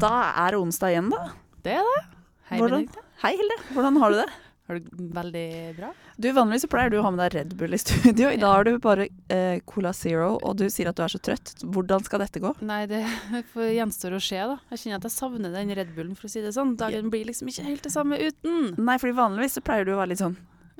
Da 0.00 0.12
er 0.44 0.52
det 0.54 0.60
onsdag 0.60 0.92
igjen, 0.94 1.10
da. 1.12 1.22
Det 1.64 1.76
er 1.80 1.86
det. 1.86 2.02
Hei, 2.50 2.58
Hvordan- 2.60 2.88
Hei, 3.22 3.36
Hilde. 3.36 3.56
Hvordan 3.72 3.96
har 4.00 4.10
du 4.10 4.16
det? 4.16 4.28
Har 4.68 4.78
du 4.80 4.90
veldig 5.14 5.76
bra? 5.76 5.92
Du, 6.18 6.32
Vanligvis 6.32 6.62
så 6.64 6.68
pleier 6.68 6.90
du 6.90 6.96
å 6.98 7.02
ha 7.02 7.10
med 7.10 7.20
deg 7.22 7.34
Red 7.38 7.56
Bull 7.56 7.72
i 7.72 7.78
studio. 7.78 8.28
I 8.28 8.36
dag 8.36 8.50
har 8.52 8.64
du 8.64 8.78
bare 8.82 9.06
eh, 9.30 9.60
Cola 9.64 9.92
Zero, 9.94 10.38
og 10.42 10.56
du 10.58 10.64
sier 10.68 10.88
at 10.90 10.96
du 10.96 11.02
er 11.04 11.08
så 11.12 11.20
trøtt. 11.22 11.54
Hvordan 11.62 12.02
skal 12.04 12.18
dette 12.24 12.40
gå? 12.42 12.50
Nei, 12.66 12.84
det 12.90 13.04
gjenstår 13.78 14.16
å 14.18 14.20
se, 14.20 14.36
da. 14.42 14.58
Jeg 14.74 14.78
kjenner 14.82 14.96
at 15.00 15.06
jeg 15.06 15.14
savner 15.16 15.52
den 15.54 15.70
Red 15.78 15.94
Bullen, 15.94 16.16
for 16.18 16.26
å 16.26 16.30
si 16.34 16.42
det 16.42 16.52
sånn. 16.56 16.74
Dagen 16.76 17.10
blir 17.10 17.24
liksom 17.30 17.48
ikke 17.52 17.64
helt 17.68 17.82
det 17.86 17.92
samme 17.94 18.18
uten. 18.18 18.74
Nei, 18.76 18.98
fordi 18.98 19.14
vanligvis 19.16 19.54
så 19.58 19.62
pleier 19.62 19.86
du 19.86 19.94
å 19.94 20.00
være 20.02 20.12
litt 20.14 20.22
sånn 20.24 20.36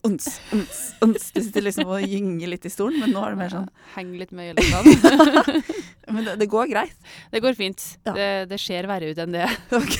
ons, 0.06 0.28
ons, 0.54 0.78
ons. 1.04 1.26
Du 1.34 1.40
sitter 1.42 1.66
liksom 1.66 1.90
og 1.90 2.06
gynger 2.06 2.52
litt 2.54 2.66
i 2.68 2.72
stolen, 2.72 3.00
men 3.02 3.12
nå 3.14 3.24
er 3.26 3.34
det 3.34 3.40
mer 3.42 3.52
sånn 3.52 3.68
Henger 3.96 4.22
litt 4.24 4.32
med 4.36 4.54
øyelokkene. 4.54 5.60
Men 6.16 6.22
det, 6.22 6.36
det 6.38 6.46
går 6.46 6.68
greit. 6.70 6.94
det 7.32 7.40
går 7.42 7.56
fint. 7.58 7.82
Ja. 8.06 8.12
Det, 8.14 8.26
det 8.52 8.60
ser 8.62 8.86
verre 8.86 9.10
ut 9.10 9.18
enn 9.24 9.34
det. 9.34 9.48
Ok. 9.74 9.96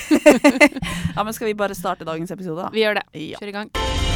ja, 1.17 1.23
men 1.23 1.33
skal 1.35 1.51
vi 1.51 1.57
bare 1.59 1.75
starte 1.75 2.07
dagens 2.07 2.31
episode, 2.31 2.61
da? 2.63 2.71
Vi 2.71 2.85
gjør 2.85 3.01
det. 3.01 3.07
Ja. 3.27 3.41
Kjør 3.43 3.51
i 3.51 3.57
gang. 3.59 4.06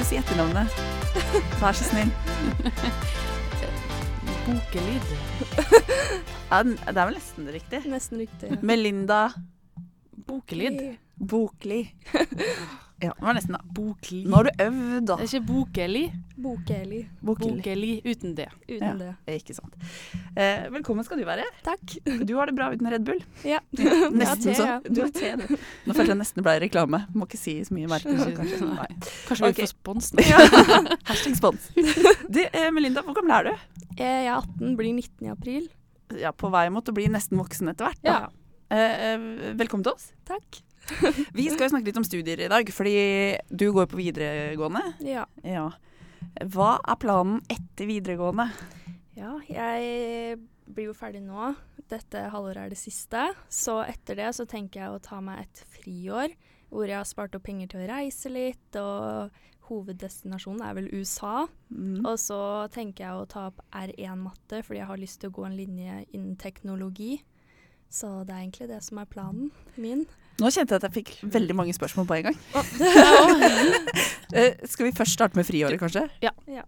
Du 0.00 0.04
si 0.08 0.16
etternavnet? 0.20 0.68
Vær 1.60 1.72
så 1.76 1.84
snill. 1.88 2.10
Bokelyd. 4.46 5.06
Ja, 6.50 6.62
den- 6.62 6.76
det 6.86 6.96
er 6.96 7.06
vel 7.08 7.16
nesten 7.18 7.48
riktig. 7.50 7.80
Nesten 7.90 8.18
riktig. 8.22 8.50
Melinda 8.62 9.28
Bokelyd. 10.26 10.96
Bokli. 11.18 11.80
Ja, 12.96 13.10
det 13.12 13.20
var 13.26 13.34
nesten, 13.36 13.52
da. 13.52 13.58
Bokli. 13.76 14.22
Nå 14.24 14.38
har 14.38 14.46
du 14.48 14.62
øvd, 14.64 15.02
da. 15.10 15.16
Det 15.20 15.24
er 15.26 15.28
ikke 15.28 15.46
Bokeli. 15.50 16.02
Bokeli. 16.40 17.00
Bokeli 17.28 17.90
uten 18.08 18.32
det. 18.38 18.46
Uten 18.70 18.86
Ja. 18.86 18.92
det. 19.26 19.34
Ikke 19.42 19.52
sant. 19.58 19.74
Eh, 20.34 20.64
velkommen 20.72 21.04
skal 21.04 21.20
du 21.20 21.26
være. 21.28 21.44
Takk. 21.66 21.96
Du 22.24 22.32
har 22.38 22.46
det 22.48 22.54
bra 22.56 22.70
uten 22.72 22.88
Red 22.88 23.04
Bull. 23.04 23.20
Ja. 23.44 23.58
Nesten 23.76 24.46
te, 24.48 24.54
sånn. 24.56 24.66
ja. 24.70 24.78
Du 24.88 25.02
har 25.02 25.12
te, 25.12 25.34
du. 25.36 25.58
Nå 25.84 25.92
følte 25.98 26.14
jeg 26.14 26.20
nesten 26.22 26.40
det 26.40 26.46
ble 26.48 26.54
reklame. 26.64 27.02
Må 27.12 27.28
ikke 27.28 27.40
si 27.42 27.58
så 27.68 27.76
mye 27.76 27.90
mer. 27.92 28.00
Kanskje. 28.00 28.64
Nei. 28.64 28.88
Kanskje 29.28 29.44
vi 29.44 29.52
vi 29.52 29.66
får 29.66 29.72
spons 29.74 30.10
nå. 30.16 30.24
Hashtag 31.12 31.36
spons. 31.36 31.68
Du, 31.76 32.40
eh, 32.48 32.70
Melinda, 32.72 33.04
hvor 33.04 33.18
gammel 33.20 33.36
er 33.42 33.50
du? 33.50 33.66
Jeg 34.00 34.24
er 34.24 34.32
18, 34.38 34.72
blir 34.80 34.94
19 34.96 35.28
i 35.28 35.34
april. 35.36 35.68
Ja, 36.16 36.32
På 36.32 36.48
vei 36.54 36.68
mot 36.72 36.88
å 36.88 36.96
bli 36.96 37.10
nesten 37.12 37.36
voksen 37.44 37.68
etter 37.74 37.90
hvert. 37.90 38.00
Da. 38.08 38.16
Ja. 38.24 38.32
eh, 38.72 39.52
velkommen 39.60 39.84
til 39.84 39.92
oss. 39.92 40.14
Takk. 40.24 40.62
Vi 41.36 41.48
skal 41.50 41.66
jo 41.66 41.72
snakke 41.74 41.90
litt 41.90 42.00
om 42.00 42.06
studier 42.06 42.44
i 42.46 42.50
dag, 42.52 42.70
fordi 42.72 42.96
du 43.50 43.68
går 43.74 43.88
på 43.90 44.00
videregående. 44.00 44.84
Ja. 45.06 45.26
Ja. 45.44 45.68
Hva 46.52 46.76
er 46.82 47.00
planen 47.00 47.40
etter 47.52 47.88
videregående? 47.88 48.50
ja, 49.16 49.32
jeg 49.48 50.36
blir 50.66 50.90
jo 50.90 50.96
ferdig 50.96 51.22
nå. 51.24 51.54
Dette 51.88 52.26
halvåret 52.32 52.66
er 52.66 52.72
det 52.72 52.80
siste. 52.80 53.22
Så 53.48 53.78
etter 53.86 54.18
det 54.18 54.32
så 54.36 54.46
tenker 54.48 54.82
jeg 54.82 54.92
å 54.94 55.02
ta 55.02 55.20
meg 55.24 55.44
et 55.44 55.62
friår, 55.76 56.34
hvor 56.72 56.90
jeg 56.90 56.98
har 56.98 57.08
spart 57.08 57.36
opp 57.38 57.46
penger 57.46 57.70
til 57.72 57.84
å 57.84 57.90
reise 57.90 58.32
litt, 58.32 58.78
og 58.80 59.32
hoveddestinasjonen 59.70 60.62
er 60.66 60.76
vel 60.78 60.90
USA. 60.94 61.46
Mm. 61.70 62.02
Og 62.04 62.18
så 62.22 62.40
tenker 62.74 63.06
jeg 63.06 63.22
å 63.22 63.30
ta 63.30 63.48
opp 63.52 63.62
R1-matte, 63.70 64.62
fordi 64.66 64.82
jeg 64.82 64.90
har 64.90 65.02
lyst 65.02 65.22
til 65.22 65.32
å 65.32 65.38
gå 65.38 65.48
en 65.48 65.58
linje 65.58 66.02
innen 66.10 66.36
teknologi. 66.40 67.16
Så 67.88 68.26
det 68.26 68.34
er 68.34 68.44
egentlig 68.44 68.70
det 68.70 68.82
som 68.84 69.00
er 69.00 69.10
planen 69.10 69.50
min. 69.78 70.04
Nå 70.36 70.50
kjente 70.52 70.74
jeg 70.74 70.82
at 70.82 70.86
jeg 70.88 70.94
fikk 70.98 71.12
veldig 71.32 71.54
mange 71.56 71.74
spørsmål 71.76 72.08
på 72.08 72.18
en 72.20 72.30
gang. 72.30 72.40
Eh, 74.36 74.56
skal 74.68 74.88
vi 74.88 74.92
først 74.92 75.14
starte 75.14 75.38
med 75.38 75.46
friåret, 75.46 75.78
kanskje? 75.78 76.02
Ja. 76.20 76.32
Ja. 76.50 76.64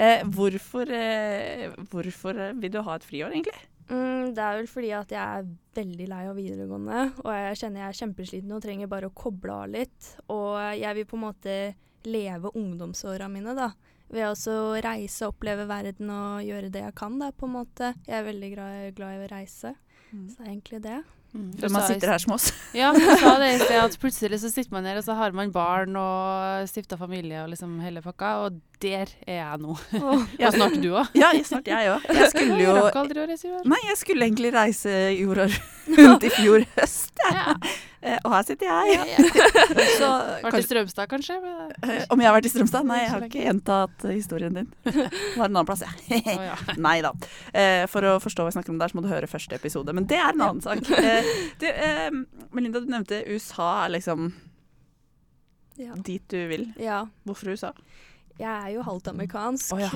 Eh, 0.00 0.22
hvorfor, 0.32 0.88
eh, 0.88 1.68
hvorfor 1.92 2.38
vil 2.58 2.72
du 2.72 2.78
ha 2.82 2.96
et 2.96 3.04
friår, 3.04 3.34
egentlig? 3.36 3.52
Mm, 3.92 4.32
det 4.34 4.40
er 4.40 4.56
vel 4.56 4.66
fordi 4.70 4.90
at 4.96 5.12
jeg 5.12 5.20
er 5.20 5.46
veldig 5.76 6.08
lei 6.08 6.22
av 6.30 6.40
videregående, 6.40 7.02
og 7.20 7.30
jeg 7.36 7.60
kjenner 7.60 7.84
jeg 7.84 7.90
er 7.90 8.00
kjempesliten 8.00 8.56
og 8.56 8.64
trenger 8.64 8.90
bare 8.90 9.12
å 9.12 9.14
koble 9.14 9.54
av 9.54 9.70
litt. 9.76 10.10
Og 10.32 10.56
jeg 10.80 10.98
vil 10.98 11.08
på 11.12 11.20
en 11.20 11.24
måte 11.28 11.56
leve 12.08 12.54
ungdomsåra 12.58 13.28
mine, 13.30 13.54
da. 13.60 13.70
Ved 14.12 14.32
å 14.32 14.56
reise, 14.82 15.28
oppleve 15.28 15.68
verden 15.68 16.10
og 16.16 16.42
gjøre 16.48 16.72
det 16.72 16.86
jeg 16.88 16.96
kan, 16.98 17.20
da, 17.20 17.30
på 17.30 17.46
en 17.46 17.58
måte. 17.60 17.92
Jeg 18.08 18.18
er 18.18 18.28
veldig 18.32 18.54
glad, 18.56 18.94
glad 18.96 19.14
i 19.14 19.26
å 19.26 19.30
reise, 19.36 19.76
så 20.10 20.24
det 20.32 20.46
er 20.46 20.54
egentlig 20.56 20.82
det. 20.88 21.02
Mm. 21.32 21.46
Før 21.62 21.70
man 21.72 21.84
sitter 21.88 22.10
her 22.12 22.20
som 22.20 22.34
oss. 22.34 22.50
Ja, 22.76 22.90
du 22.92 23.00
sa 23.20 23.30
det 23.40 23.46
i 23.54 23.60
sted 23.62 23.78
at 23.80 23.94
plutselig 24.02 24.40
så 24.42 24.50
sitter 24.52 24.74
man 24.74 24.84
her, 24.88 24.98
og 25.00 25.04
så 25.06 25.14
har 25.16 25.32
man 25.36 25.52
barn 25.54 25.96
og 25.96 26.68
stifta 26.68 26.98
familie 27.00 27.40
og 27.44 27.52
liksom 27.54 27.78
hele 27.84 28.02
pakka, 28.04 28.32
og 28.44 28.58
der 28.82 29.08
er 29.26 29.38
jeg 29.38 29.62
nå. 29.62 29.76
Oh, 30.00 30.24
Ja. 30.40 30.50
Og 30.50 30.58
snart 30.58 30.76
du 30.82 30.90
òg. 30.92 31.08
Ja, 31.16 31.30
snart 31.46 31.70
jeg 31.72 31.92
òg. 31.94 32.04
Jeg 32.12 32.32
skulle 32.34 32.58
jo 32.60 32.74
Jeg. 32.82 33.62
Nei, 33.72 33.80
jeg 33.88 34.00
skulle 34.00 34.28
egentlig 34.28 34.52
reise 34.54 34.92
jorda 35.16 35.48
rundt 35.96 36.28
i 36.28 36.34
fjor 36.36 36.68
høst, 36.76 37.12
Ja, 37.30 37.32
Ja. 37.52 37.72
Eh, 38.02 38.18
Og 38.26 38.32
her 38.34 38.42
sitter 38.42 38.66
jeg. 38.66 38.94
Ja. 38.98 39.04
Så 40.00 40.08
Vært 40.42 40.58
i 40.58 40.62
Strømstad, 40.66 41.06
kanskje? 41.10 41.36
Men- 41.42 41.70
eh, 41.86 42.04
om 42.10 42.18
jeg 42.18 42.26
har 42.26 42.34
vært 42.34 42.48
i 42.48 42.50
Strømstad? 42.50 42.86
Nei, 42.88 42.98
jeg 43.04 43.10
har 43.12 43.26
ikke 43.28 43.44
gjentatt 43.44 44.06
historien 44.10 44.56
din. 44.58 44.70
Det 44.84 45.36
var 45.38 45.46
en 45.46 45.52
annen 45.54 45.68
plass, 45.68 45.84
jeg. 45.86 46.22
Ja. 46.26 46.56
Nei 46.88 46.96
da. 47.04 47.12
Eh, 47.54 47.84
for 47.92 48.02
å 48.10 48.16
forstå 48.22 48.42
hva 48.42 48.50
jeg 48.50 48.58
snakker 48.58 48.74
om 48.74 48.80
der, 48.82 48.90
så 48.90 48.98
må 48.98 49.04
du 49.06 49.10
høre 49.12 49.30
første 49.30 49.54
episode. 49.54 49.94
Men 49.94 50.08
det 50.10 50.18
er 50.18 50.32
en 50.34 50.46
annen 50.48 50.64
sak. 50.64 50.82
Eh, 50.98 51.30
du, 51.62 51.68
eh, 51.70 52.08
Melinda, 52.50 52.82
du 52.82 52.90
nevnte 52.90 53.22
USA 53.30 53.68
er 53.84 53.94
liksom 53.94 54.32
ja. 55.78 55.94
dit 55.96 56.24
du 56.28 56.40
vil. 56.50 56.72
ja. 56.82 57.04
Hvorfor 57.28 57.54
USA? 57.54 57.72
Jeg 58.40 58.48
er 58.50 58.70
jo 58.74 58.82
halvt 58.82 59.10
amerikansk, 59.12 59.74
oh, 59.76 59.80
ja. 59.82 59.90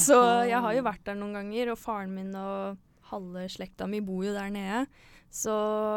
så 0.00 0.16
jeg 0.48 0.58
har 0.64 0.74
jo 0.74 0.82
vært 0.86 1.02
der 1.06 1.16
noen 1.18 1.36
ganger. 1.36 1.74
Og 1.74 1.78
faren 1.78 2.14
min 2.16 2.32
og 2.34 2.78
halve 3.12 3.44
slekta 3.52 3.86
mi 3.86 4.00
bor 4.02 4.24
jo 4.24 4.32
der 4.34 4.48
nede. 4.50 4.86
Så 5.32 5.52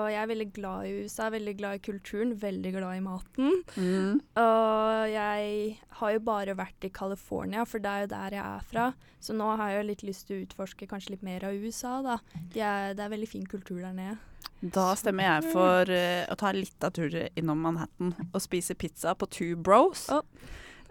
jeg 0.07 0.15
er 0.21 0.29
veldig 0.31 0.47
glad 0.55 0.87
i 0.87 0.93
USA, 1.03 1.27
veldig 1.33 1.53
glad 1.59 1.77
i 1.77 1.81
kulturen, 1.83 2.31
veldig 2.39 2.71
glad 2.77 2.95
i 2.95 3.03
maten. 3.03 3.57
Mm. 3.75 4.21
Og 4.39 5.09
jeg 5.11 5.73
har 5.99 6.13
jo 6.15 6.21
bare 6.23 6.55
vært 6.55 6.87
i 6.87 6.91
California, 6.95 7.65
for 7.67 7.83
det 7.83 7.91
er 7.91 8.05
jo 8.05 8.11
der 8.13 8.37
jeg 8.37 8.45
er 8.45 8.69
fra. 8.69 8.85
Så 9.19 9.35
nå 9.35 9.49
har 9.59 9.73
jeg 9.73 9.81
jo 9.81 9.89
litt 9.89 10.05
lyst 10.07 10.29
til 10.29 10.37
å 10.37 10.45
utforske 10.45 10.87
kanskje 10.87 11.17
litt 11.17 11.27
mer 11.27 11.43
av 11.49 11.59
USA, 11.59 11.97
da. 12.05 12.17
De 12.53 12.63
er, 12.63 12.95
det 12.95 13.03
er 13.03 13.11
veldig 13.11 13.31
fin 13.33 13.45
kultur 13.49 13.81
der 13.83 13.91
nede. 13.97 14.15
Da 14.63 14.93
stemmer 14.97 15.27
jeg 15.27 15.51
for 15.51 15.91
uh, 15.91 16.23
å 16.31 16.37
ta 16.39 16.53
litt 16.55 16.85
av 16.87 16.95
turen 16.95 17.27
innom 17.35 17.59
Manhattan 17.65 18.15
og 18.31 18.39
spise 18.41 18.73
pizza 18.79 19.13
på 19.19 19.27
Two 19.27 19.59
Bros. 19.59 20.07
Å. 20.15 20.23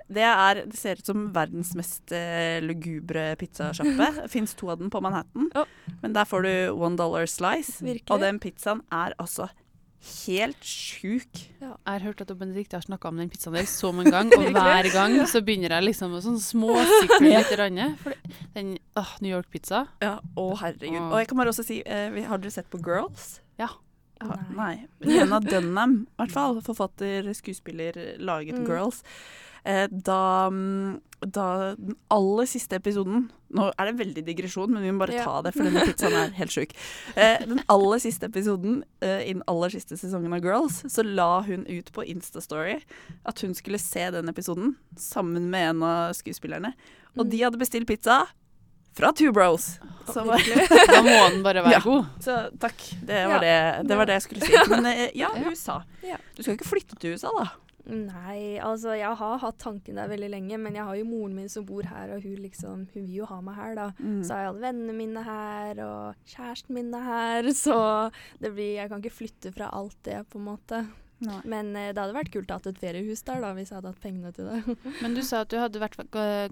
Det, 0.09 0.23
er, 0.29 0.65
det 0.69 0.77
ser 0.77 1.01
ut 1.01 1.07
som 1.09 1.27
verdens 1.35 1.73
mest 1.79 2.13
eh, 2.13 2.61
lugubre 2.63 3.31
pizzasjappe. 3.41 4.29
Fins 4.33 4.53
to 4.55 4.69
av 4.71 4.79
den 4.83 4.91
på 4.93 5.01
Manhattan. 5.01 5.51
oh. 5.57 5.65
Men 6.03 6.13
der 6.13 6.25
får 6.29 6.43
du 6.45 6.55
one 6.77 6.97
dollar 7.01 7.25
slice. 7.31 7.79
Virkelig. 7.81 8.11
Og 8.13 8.21
den 8.21 8.39
pizzaen 8.43 8.83
er 8.93 9.15
altså 9.19 9.49
helt 10.05 10.61
sjuk. 10.69 11.39
Jeg 11.63 11.71
har 11.89 12.03
hørt 12.05 12.21
at 12.21 12.29
Benedicte 12.37 12.77
har 12.77 12.85
snakka 12.85 13.09
om 13.09 13.17
den 13.23 13.31
pizzaen 13.33 13.55
der 13.57 13.65
så 13.71 13.89
mange 13.97 14.13
ganger, 14.13 14.37
og 14.45 14.51
hver 14.53 14.91
gang 14.93 15.15
så 15.31 15.41
begynner 15.41 15.73
jeg 15.79 15.87
liksom 15.87 16.13
å 16.13 16.21
sånn 16.21 16.37
småsikle 16.45 17.23
litt. 17.31 17.55
Rann, 17.57 17.81
for 18.03 18.13
den 18.53 18.75
åh, 19.01 19.15
New 19.25 19.33
York-pizza 19.33 19.87
Ja, 20.05 20.19
Å, 20.21 20.45
herregud. 20.61 21.01
Og 21.09 21.17
jeg 21.23 21.31
kan 21.33 21.41
bare 21.41 21.55
også 21.55 21.65
si, 21.65 21.81
eh, 21.87 22.11
vi- 22.13 22.27
har 22.29 22.43
dere 22.43 22.53
sett 22.53 22.69
på 22.69 22.83
Girls? 22.85 23.39
Ja. 23.57 23.71
Ja, 24.23 24.37
Nei. 24.55 24.55
nei. 24.57 24.87
Lena 25.01 25.41
Dunham, 25.41 26.07
i 26.07 26.23
hvert 26.23 26.33
fall, 26.33 26.61
forfatter, 26.63 27.33
skuespiller, 27.35 27.93
laget 28.19 28.55
Mm. 28.61 28.67
Girls. 28.67 29.03
Eh, 29.67 29.87
da, 29.89 30.51
mm, 30.51 31.01
da 31.33 31.75
den 31.75 31.97
aller 32.11 32.45
siste 32.45 32.77
episoden 32.77 33.31
Nå 33.55 33.71
er 33.79 33.87
det 33.87 33.97
veldig 34.07 34.25
digresjon, 34.27 34.69
men 34.75 34.83
vi 34.83 34.91
må 34.91 34.99
bare 35.07 35.15
Ja. 35.15 35.25
ta 35.25 35.43
det, 35.43 35.53
for 35.55 35.63
denne 35.63 35.85
pizzaen 35.87 36.13
er 36.13 36.31
helt 36.35 36.51
sjuk. 36.51 36.73
Eh, 37.17 37.39
den 37.47 37.61
aller 37.69 37.99
siste 38.03 38.27
episoden 38.27 38.83
eh, 39.01 39.23
i 39.31 39.33
den 39.33 39.43
aller 39.47 39.69
siste 39.71 39.95
sesongen 39.97 40.35
av 40.35 40.43
Girls, 40.43 40.83
så 40.91 41.05
la 41.05 41.41
hun 41.43 41.65
ut 41.69 41.93
på 41.93 42.03
Instastory 42.05 42.83
at 43.25 43.41
hun 43.41 43.55
skulle 43.55 43.79
se 43.79 44.11
den 44.11 44.29
episoden 44.29 44.75
sammen 44.97 45.49
med 45.51 45.71
en 45.71 45.83
av 45.85 46.13
skuespillerne. 46.15 46.75
Og 47.17 47.27
Mm. 47.27 47.31
de 47.31 47.39
hadde 47.45 47.59
bestilt 47.59 47.87
pizza 47.87 48.27
fra 48.95 49.13
Two 49.13 49.33
Bros. 49.35 49.79
Så, 50.07 50.21
var, 50.27 50.39
Da 50.91 51.01
må 51.03 51.15
den 51.33 51.43
bare 51.43 51.63
være 51.67 51.79
Ja. 51.79 51.81
god. 51.85 52.07
så 52.21 52.39
takk. 52.61 52.83
Det 53.09 53.23
var, 53.27 53.43
Ja. 53.45 53.81
det, 53.81 53.89
det 53.89 53.97
var 53.97 54.07
det 54.11 54.17
jeg 54.21 54.23
skulle 54.29 54.47
si. 54.49 54.65
Men 54.71 54.87
eh, 54.91 55.11
ja, 55.17 55.31
Ja. 55.35 55.51
USA. 55.51 55.83
Du 56.37 56.43
skal 56.43 56.55
ikke 56.59 56.69
flytte 56.69 56.99
til 57.01 57.15
USA, 57.17 57.31
da? 57.39 57.47
Nei, 57.85 58.57
altså 58.65 58.95
jeg 58.97 59.13
har 59.21 59.39
hatt 59.43 59.59
tanken 59.61 59.99
der 60.01 60.09
veldig 60.09 60.31
lenge, 60.33 60.57
men 60.57 60.73
jeg 60.79 60.87
har 60.89 60.97
jo 60.97 61.05
moren 61.05 61.35
min 61.37 61.51
som 61.53 61.67
bor 61.69 61.85
her, 61.85 62.15
og 62.17 62.23
hun 62.25 62.39
liksom, 62.41 62.87
hun 62.95 63.03
vil 63.05 63.19
jo 63.19 63.27
ha 63.29 63.43
meg 63.45 63.59
her, 63.59 63.75
da. 63.77 63.87
Mm. 64.01 64.23
Så 64.25 64.33
har 64.33 64.41
jeg 64.47 64.53
alle 64.55 64.63
vennene 64.65 64.95
mine 64.97 65.25
her, 65.27 65.83
og 65.85 66.15
kjæresten 66.33 66.73
min 66.79 66.95
er 66.97 67.05
her, 67.11 67.51
så 67.65 67.77
det 68.41 68.55
blir 68.57 68.71
Jeg 68.79 68.89
kan 68.89 69.03
ikke 69.05 69.19
flytte 69.19 69.53
fra 69.53 69.69
alt 69.77 69.99
det, 70.09 70.23
på 70.33 70.41
en 70.41 70.47
måte. 70.49 70.81
Nei. 71.25 71.41
Men 71.49 71.71
eh, 71.77 71.91
det 71.93 72.01
hadde 72.03 72.17
vært 72.17 72.33
kult 72.35 72.51
å 72.53 72.59
ha 72.59 72.71
et 72.73 72.81
feriehus 72.83 73.23
der, 73.27 73.41
da, 73.45 73.53
hvis 73.57 73.71
jeg 73.73 73.79
hadde 73.81 73.93
hatt 73.93 74.03
pengene 74.05 74.33
til 74.37 74.49
det. 74.51 74.77
Men 75.03 75.15
du 75.17 75.23
sa 75.27 75.43
at 75.45 75.51
du 75.53 75.59
hadde 75.61 75.83
vært 75.83 75.99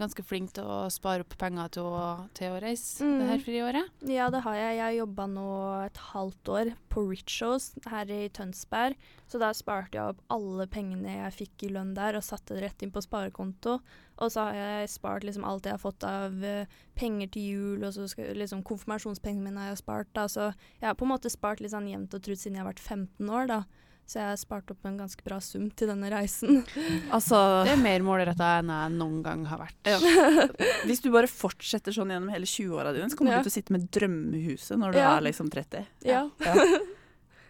ganske 0.01 0.25
flink 0.27 0.53
til 0.57 0.65
å 0.69 0.83
spare 0.93 1.27
opp 1.27 1.37
penger 1.41 1.73
til 1.79 1.89
å, 1.91 2.05
til 2.39 2.55
å 2.57 2.61
reise 2.63 3.05
Mm. 3.05 3.19
det 3.21 3.27
her 3.33 3.43
friåret. 3.47 3.91
Ja, 4.09 4.29
det 4.33 4.43
har 4.45 4.55
jeg. 4.59 4.77
Jeg 4.79 4.85
har 4.85 4.97
jobba 5.01 5.27
nå 5.33 5.49
et 5.87 5.99
halvt 6.13 6.49
år 6.55 6.73
på 6.93 7.05
Richos 7.11 7.73
her 7.89 8.11
i 8.13 8.29
Tønsberg. 8.35 8.97
Så 9.33 9.39
da 9.41 9.49
sparte 9.57 9.97
jeg 9.97 10.13
opp 10.13 10.19
alle 10.35 10.67
pengene 10.69 11.15
jeg 11.23 11.33
fikk 11.39 11.63
i 11.67 11.73
lønn 11.73 11.95
der, 11.97 12.19
og 12.19 12.25
satte 12.27 12.53
det 12.57 12.67
rett 12.67 12.83
inn 12.85 12.93
på 12.93 13.01
sparekonto. 13.01 13.79
Og 14.23 14.31
så 14.31 14.45
har 14.45 14.59
jeg 14.59 14.91
spart 14.93 15.25
liksom 15.25 15.45
alt 15.49 15.65
jeg 15.67 15.73
har 15.73 15.81
fått 15.81 16.05
av 16.05 16.43
eh, 16.45 16.67
penger 17.01 17.31
til 17.33 17.47
jul, 17.55 17.85
og 17.89 17.95
så 17.97 18.05
skal, 18.13 18.35
liksom 18.39 18.61
konfirmasjonspengene 18.69 19.47
mine 19.49 19.63
har 19.65 19.73
jeg 19.73 19.81
spart. 19.81 20.11
Da. 20.15 20.27
Så 20.31 20.51
jeg 20.53 20.87
har 20.91 20.99
på 21.01 21.07
en 21.09 21.15
måte 21.15 21.33
spart 21.33 21.63
litt 21.65 21.73
sånn 21.73 21.89
jevnt 21.91 22.13
og 22.15 22.23
trutt 22.27 22.39
siden 22.43 22.59
jeg 22.61 22.65
har 22.67 22.71
vært 22.71 22.85
15 22.85 23.33
år, 23.33 23.49
da. 23.51 23.63
Så 24.07 24.19
jeg 24.19 24.27
har 24.29 24.37
spart 24.41 24.69
opp 24.75 24.85
en 24.85 24.97
ganske 24.99 25.23
bra 25.25 25.39
sum 25.41 25.71
til 25.79 25.89
denne 25.89 26.11
reisen. 26.13 26.63
Altså 27.15 27.39
Det 27.65 27.73
er 27.77 27.81
mer 27.81 28.03
målretta 28.05 28.49
enn 28.61 28.69
jeg 28.75 28.95
noen 28.99 29.21
gang 29.25 29.45
har 29.49 29.63
vært. 29.63 29.79
Ja. 29.89 29.99
Hvis 30.89 31.01
du 31.05 31.11
bare 31.15 31.31
fortsetter 31.31 31.95
sånn 31.97 32.11
gjennom 32.13 32.33
hele 32.35 32.49
20-åra 32.49 32.93
dine, 32.97 33.09
så 33.13 33.17
kommer 33.17 33.37
Ja. 33.37 33.41
du 33.41 33.49
til 33.49 33.55
å 33.55 33.57
sitte 33.59 33.73
med 33.77 33.87
drømmehuset 33.95 34.77
når 34.83 34.93
du 34.93 34.99
Ja. 35.01 35.15
er 35.17 35.27
liksom 35.29 35.49
30. 35.53 35.87
Ja. 36.05 36.27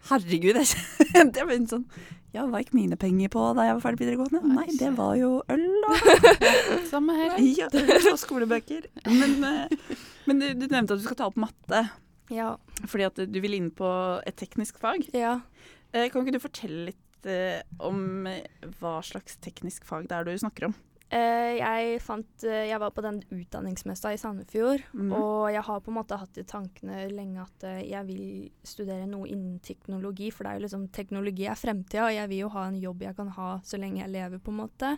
Herregud, 0.09 0.57
jeg 0.59 0.67
kjente 1.13 1.39
jeg 1.39 1.47
ble 1.47 1.57
sånn 1.71 1.85
Ja, 2.35 2.43
hva 2.49 2.59
gikk 2.59 2.73
mine 2.75 2.97
penger 2.99 3.29
på 3.31 3.43
da 3.55 3.67
jeg 3.69 3.75
var 3.77 3.83
ferdig 3.85 4.01
videregående? 4.03 4.41
Nei, 4.55 4.65
det 4.79 4.89
var 4.97 5.13
jo 5.19 5.29
øl, 5.53 5.65
da. 5.85 5.91
Samme 6.91 7.13
her. 7.19 7.35
Ja, 7.45 7.67
og 8.09 8.17
skolebøker. 8.19 8.87
Men, 9.05 9.35
eh, 9.45 9.75
men 10.27 10.41
du, 10.41 10.47
du 10.57 10.65
nevnte 10.65 10.95
at 10.97 10.99
du 11.03 11.05
skal 11.05 11.19
ta 11.19 11.27
opp 11.29 11.37
matte. 11.39 11.83
Ja. 12.33 12.55
Fordi 12.89 13.05
at 13.05 13.21
du 13.29 13.37
vil 13.43 13.53
inn 13.59 13.69
på 13.75 13.85
et 14.25 14.35
teknisk 14.39 14.79
fag. 14.81 15.05
ja. 15.13 15.39
Eh, 15.93 16.09
Kan 16.09 16.23
ikke 16.23 16.35
du 16.37 16.41
fortelle 16.43 16.87
litt 16.91 17.29
eh, 17.29 17.61
om 17.79 18.25
eh, 18.29 18.47
hva 18.79 18.97
slags 19.05 19.37
teknisk 19.43 19.85
fag 19.87 20.09
det 20.09 20.17
er 20.17 20.27
du 20.27 20.33
snakker 20.41 20.67
om? 20.71 20.75
Eh, 21.13 21.59
jeg 21.59 21.99
fant 22.01 22.41
Jeg 22.41 22.79
var 22.81 22.89
på 22.95 23.03
den 23.05 23.19
utdanningsmessa 23.29 24.15
i 24.15 24.17
Sandefjord. 24.17 24.81
mm. 24.97 25.11
Og 25.13 25.51
jeg 25.53 25.61
har 25.67 25.83
på 25.85 25.91
en 25.93 25.99
måte 25.99 26.17
hatt 26.17 26.39
i 26.41 26.45
tankene 26.49 27.03
lenge 27.13 27.43
at 27.43 27.67
jeg 27.85 28.07
vil 28.07 28.47
studere 28.65 29.05
noe 29.05 29.29
innen 29.29 29.59
teknologi. 29.61 30.31
For 30.33 30.43
det 30.43 30.49
er 30.51 30.57
jo 30.57 30.65
liksom 30.65 30.87
teknologi 30.95 31.45
er 31.45 31.59
fremtida, 31.59 32.07
og 32.07 32.15
jeg 32.17 32.31
vil 32.33 32.41
jo 32.47 32.49
ha 32.55 32.65
en 32.71 32.81
jobb 32.81 33.05
jeg 33.05 33.19
kan 33.19 33.29
ha 33.37 33.51
så 33.61 33.77
lenge 33.77 34.01
jeg 34.01 34.15
lever, 34.15 34.41
på 34.41 34.49
en 34.55 34.61
måte. 34.63 34.95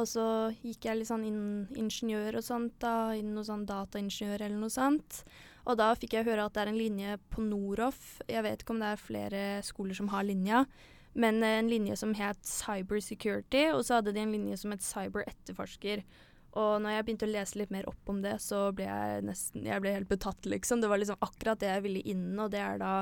Og 0.00 0.08
så 0.08 0.24
gikk 0.64 0.86
jeg 0.88 1.02
litt 1.02 1.10
sånn 1.10 1.26
innen 1.28 1.66
ingeniør 1.76 2.38
og 2.40 2.44
sånt, 2.46 2.78
da. 2.80 3.12
Innen 3.12 3.36
noe 3.36 3.44
sånn 3.44 3.66
dataingeniør 3.68 4.40
eller 4.46 4.56
noe 4.62 4.72
sånt. 4.72 5.20
Og 5.68 5.78
da 5.78 5.92
fikk 5.94 6.16
jeg 6.16 6.26
høre 6.26 6.48
at 6.48 6.56
det 6.56 6.64
er 6.64 6.72
en 6.72 6.80
linje 6.80 7.18
på 7.30 7.44
Noroff. 7.44 8.18
Jeg 8.30 8.42
vet 8.46 8.64
ikke 8.64 8.74
om 8.74 8.82
det 8.82 8.90
er 8.90 9.06
flere 9.06 9.44
skoler 9.66 9.96
som 9.98 10.10
har 10.12 10.26
linja. 10.26 10.64
Men 11.14 11.42
eh, 11.42 11.58
en 11.60 11.70
linje 11.70 11.96
som 12.00 12.14
het 12.18 12.40
Cyber 12.48 13.00
Security, 13.04 13.68
og 13.70 13.84
så 13.86 14.00
hadde 14.00 14.14
de 14.16 14.24
en 14.24 14.34
linje 14.34 14.58
som 14.62 14.74
het 14.74 14.84
Cyber 14.84 15.26
Etterforsker. 15.28 16.02
Og 16.58 16.82
når 16.84 16.96
jeg 16.96 17.04
begynte 17.06 17.28
å 17.28 17.32
lese 17.32 17.60
litt 17.60 17.72
mer 17.72 17.86
opp 17.88 18.10
om 18.12 18.18
det, 18.24 18.34
så 18.44 18.66
ble 18.76 18.84
jeg 18.84 19.22
nesten 19.24 19.64
Jeg 19.64 19.80
ble 19.80 19.94
helt 19.94 20.10
betatt, 20.10 20.44
liksom. 20.48 20.82
Det 20.82 20.90
var 20.90 21.00
liksom 21.00 21.22
akkurat 21.24 21.60
det 21.62 21.70
jeg 21.70 21.84
ville 21.86 22.02
inn, 22.12 22.26
og 22.36 22.50
det 22.52 22.60
er 22.60 22.82
da 22.82 22.94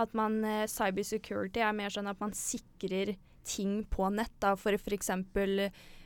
at 0.00 0.16
man 0.18 0.40
eh, 0.44 0.66
Cyber 0.70 1.06
security 1.06 1.62
er 1.62 1.76
mer 1.76 1.92
sånn 1.94 2.10
at 2.10 2.20
man 2.20 2.34
sikrer 2.36 3.14
ting 3.44 3.82
på 3.92 4.08
nett, 4.12 4.34
da. 4.42 4.54
For 4.58 4.76
f.eks. 4.76 5.12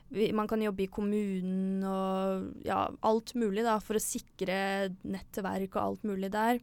Man 0.08 0.48
kan 0.48 0.62
jobbe 0.64 0.86
i 0.86 0.90
kommunen 0.92 1.84
og 1.84 2.64
ja, 2.64 2.86
alt 3.04 3.34
mulig, 3.36 3.64
da, 3.66 3.76
for 3.84 3.98
å 3.98 4.02
sikre 4.02 4.88
nettverk 5.04 5.76
og 5.76 5.82
alt 5.82 6.06
mulig 6.08 6.30
der. 6.32 6.60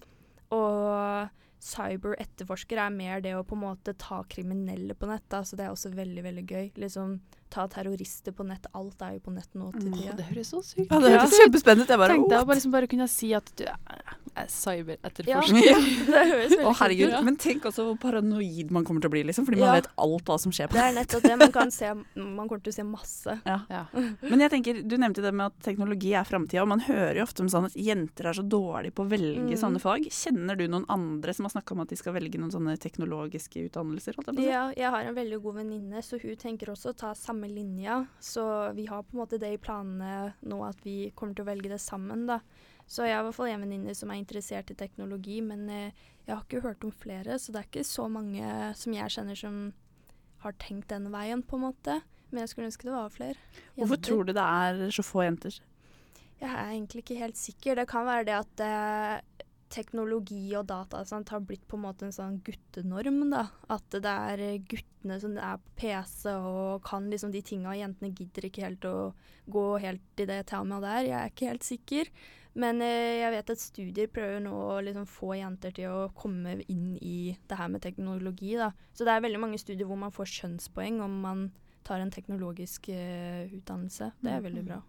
Og 0.56 1.30
cyber 1.66 2.18
etterforsker 2.22 2.82
er 2.82 2.94
mer 2.94 3.22
det 3.24 3.36
å 3.38 3.46
på 3.46 3.58
en 3.58 3.64
måte 3.68 3.96
ta 4.02 4.22
kriminelle 4.30 4.98
på 4.98 5.10
nett, 5.10 5.26
da, 5.32 5.44
så 5.46 5.58
det 5.58 5.68
er 5.68 5.74
også 5.74 5.94
veldig, 5.96 6.26
veldig 6.26 6.46
gøy. 6.46 6.68
Liksom 6.84 7.20
ta 7.56 7.66
terrorister 7.72 8.36
på 8.36 8.46
nett. 8.48 8.68
Alt 8.76 9.02
er 9.08 9.16
jo 9.16 9.24
på 9.30 9.34
nett 9.36 9.50
nå 9.56 9.72
til 9.78 9.88
Mm. 9.90 9.96
tida. 9.96 10.16
Det 10.20 10.26
høres 10.28 10.52
så 10.52 10.60
sykt 10.66 10.92
Ja, 10.92 11.00
det 11.00 11.12
høres 11.16 11.36
kjempespennende 11.40 11.86
ut. 11.88 11.94
Jeg 11.96 12.02
bare, 12.04 12.14
Tenkte 12.16 12.36
jeg 12.36 12.46
bare, 12.52 12.56
liksom 12.60 12.72
bare 12.76 12.88
kunne 12.92 13.08
si 13.10 13.34
at 13.34 13.52
du 13.56 13.64
er, 13.64 13.80
er 13.96 14.16
Ja, 14.36 14.44
cyberetterforsker. 14.52 15.64
Ja. 15.64 15.76
det 15.80 16.24
høres 16.32 16.52
veldig 16.52 16.66
Å, 16.68 16.74
herregud. 16.82 17.14
ut. 17.14 17.24
Men 17.24 17.38
tenk 17.40 17.64
også 17.70 17.86
hvor 17.88 17.98
paranoid 18.02 18.72
man 18.76 18.84
kommer 18.84 19.00
til 19.02 19.08
å 19.10 19.14
bli, 19.14 19.24
liksom. 19.24 19.46
Fordi 19.48 19.60
man 19.62 19.70
Ja. 19.70 19.76
vet 19.80 19.88
alt 19.98 20.26
hva 20.26 20.38
som 20.40 20.52
skjer 20.52 20.68
på 20.68 20.74
Det 20.76 20.84
er 20.84 20.94
nettopp 20.98 21.22
det. 21.24 21.38
Man 21.40 21.52
kan 21.56 21.72
se 21.72 21.94
Man 22.16 22.50
kommer 22.50 22.64
til 22.64 22.74
å 22.74 22.76
se 22.76 22.84
masse. 22.84 23.38
Ja. 23.46 23.86
Men 24.22 24.40
jeg 24.44 24.52
tenker, 24.52 24.82
du 24.88 24.98
nevnte 24.98 25.22
det 25.24 25.34
med 25.34 25.46
at 25.48 25.60
teknologi 25.64 26.12
er 26.20 26.26
framtida, 26.28 26.62
og 26.64 26.68
man 26.68 26.82
hører 26.82 27.16
jo 27.22 27.24
ofte 27.24 27.40
om 27.46 27.48
sånn 27.48 27.66
at 27.70 27.74
jenter 27.80 28.28
er 28.28 28.34
så 28.34 28.44
dårlige 28.44 28.92
på 28.94 29.06
å 29.06 29.10
velge 29.10 29.56
Mm. 29.56 29.60
sånne 29.62 29.80
fag. 29.80 30.04
Kjenner 30.12 30.58
du 30.58 30.68
noen 30.68 30.86
andre 30.90 31.34
som 31.34 31.46
har 31.46 31.52
snakka 31.56 31.72
om 31.72 31.82
at 31.82 31.88
de 31.90 31.96
skal 31.96 32.14
velge 32.14 32.36
noen 32.38 32.52
sånne 32.52 32.78
teknologiske 32.78 33.70
utdannelser? 33.70 34.16
Holdt 34.16 34.28
jeg 34.28 34.36
på? 34.36 34.44
Ja, 34.52 34.72
jeg 34.76 34.90
har 34.92 35.02
en 35.02 35.16
veldig 35.16 35.42
god 35.42 35.56
venninne, 35.64 36.04
så 36.04 36.20
hun 36.22 36.36
tenker 36.36 36.68
også 36.76 36.92
å 36.92 36.98
ta 36.98 37.14
samme 37.14 37.45
linja. 37.52 38.06
Så 38.20 38.44
vi 38.78 38.88
har 38.90 39.04
på 39.04 39.16
en 39.16 39.22
måte 39.24 39.40
det 39.42 39.54
i 39.56 39.62
planene 39.62 40.34
nå 40.46 40.62
at 40.68 40.80
vi 40.86 41.12
kommer 41.16 41.38
til 41.38 41.46
å 41.46 41.52
velge 41.52 41.72
det 41.72 41.82
sammen, 41.84 42.26
da. 42.30 42.40
Så 42.88 43.08
jeg 43.08 43.16
har 43.16 43.24
i 43.24 43.28
hvert 43.28 43.38
fall 43.38 43.50
en 43.50 43.64
venninne 43.66 43.96
som 43.98 44.12
er 44.14 44.20
interessert 44.22 44.70
i 44.70 44.78
teknologi, 44.78 45.40
men 45.42 45.66
eh, 45.74 46.04
jeg 46.26 46.36
har 46.36 46.44
ikke 46.44 46.66
hørt 46.66 46.86
om 46.86 46.94
flere, 46.94 47.40
så 47.42 47.54
det 47.54 47.62
er 47.62 47.70
ikke 47.70 47.88
så 47.88 48.06
mange 48.12 48.74
som 48.78 48.94
jeg 48.94 49.14
kjenner 49.16 49.40
som 49.40 49.62
har 50.46 50.58
tenkt 50.62 50.92
den 50.94 51.10
veien, 51.14 51.42
på 51.42 51.58
en 51.58 51.66
måte. 51.66 52.02
Men 52.30 52.44
jeg 52.44 52.52
skulle 52.52 52.70
ønske 52.70 52.88
det 52.88 52.94
var 52.94 53.14
flere. 53.14 53.40
Hvorfor 53.78 54.02
tror 54.02 54.28
du 54.28 54.34
det 54.36 54.44
er 54.44 54.94
så 54.94 55.06
få 55.06 55.26
jenter? 55.26 55.58
Jeg 56.42 56.52
er 56.52 56.72
egentlig 56.74 57.02
ikke 57.02 57.20
helt 57.22 57.40
sikker. 57.40 57.80
Det 57.80 57.88
kan 57.90 58.06
være 58.06 58.28
det 58.28 58.36
at 58.38 58.64
eh, 58.66 59.35
teknologi 59.74 60.54
og 60.58 60.68
data 60.70 61.02
sant, 61.08 61.32
har 61.34 61.44
blitt 61.44 61.66
på 61.68 61.78
en 61.78 61.86
måte 61.88 62.08
en 62.08 62.16
sånn 62.16 62.40
guttenorm, 62.46 63.24
da. 63.34 63.48
At 63.74 63.88
det 63.92 64.12
er 64.12 64.44
eh, 64.44 64.62
guttene 64.62 65.20
som 65.22 65.36
er 65.38 65.60
på 65.62 65.76
PC 65.82 66.34
og 66.38 66.86
kan 66.86 67.10
liksom 67.12 67.34
de 67.34 67.44
tinga, 67.46 67.76
jentene 67.78 68.14
gidder 68.16 68.50
ikke 68.50 68.66
helt 68.68 68.88
å 68.90 68.96
gå 69.52 69.68
helt 69.84 70.24
i 70.24 70.28
det 70.30 70.42
temaet 70.52 70.86
der. 70.86 71.04
Jeg 71.10 71.18
er 71.20 71.34
ikke 71.34 71.52
helt 71.52 71.68
sikker. 71.68 72.12
Men 72.56 72.80
eh, 72.86 73.20
jeg 73.20 73.34
vet 73.34 73.52
at 73.52 73.62
studier 73.62 74.12
prøver 74.16 74.40
nå 74.46 74.56
å 74.56 74.80
liksom 74.86 75.08
få 75.10 75.34
jenter 75.42 75.76
til 75.76 75.92
å 75.92 76.08
komme 76.16 76.62
inn 76.72 76.96
i 77.04 77.36
det 77.50 77.60
her 77.60 77.72
med 77.72 77.84
teknologi, 77.84 78.56
da. 78.60 78.72
Så 78.96 79.08
det 79.08 79.16
er 79.16 79.26
veldig 79.26 79.44
mange 79.44 79.60
studier 79.60 79.90
hvor 79.90 80.00
man 80.00 80.16
får 80.16 80.32
skjønnspoeng 80.38 81.02
om 81.04 81.22
man 81.26 81.48
tar 81.86 82.02
en 82.02 82.14
teknologisk 82.14 82.90
eh, 82.94 83.46
utdannelse. 83.52 84.14
Det 84.24 84.32
er 84.32 84.46
veldig 84.46 84.64
bra. 84.66 84.80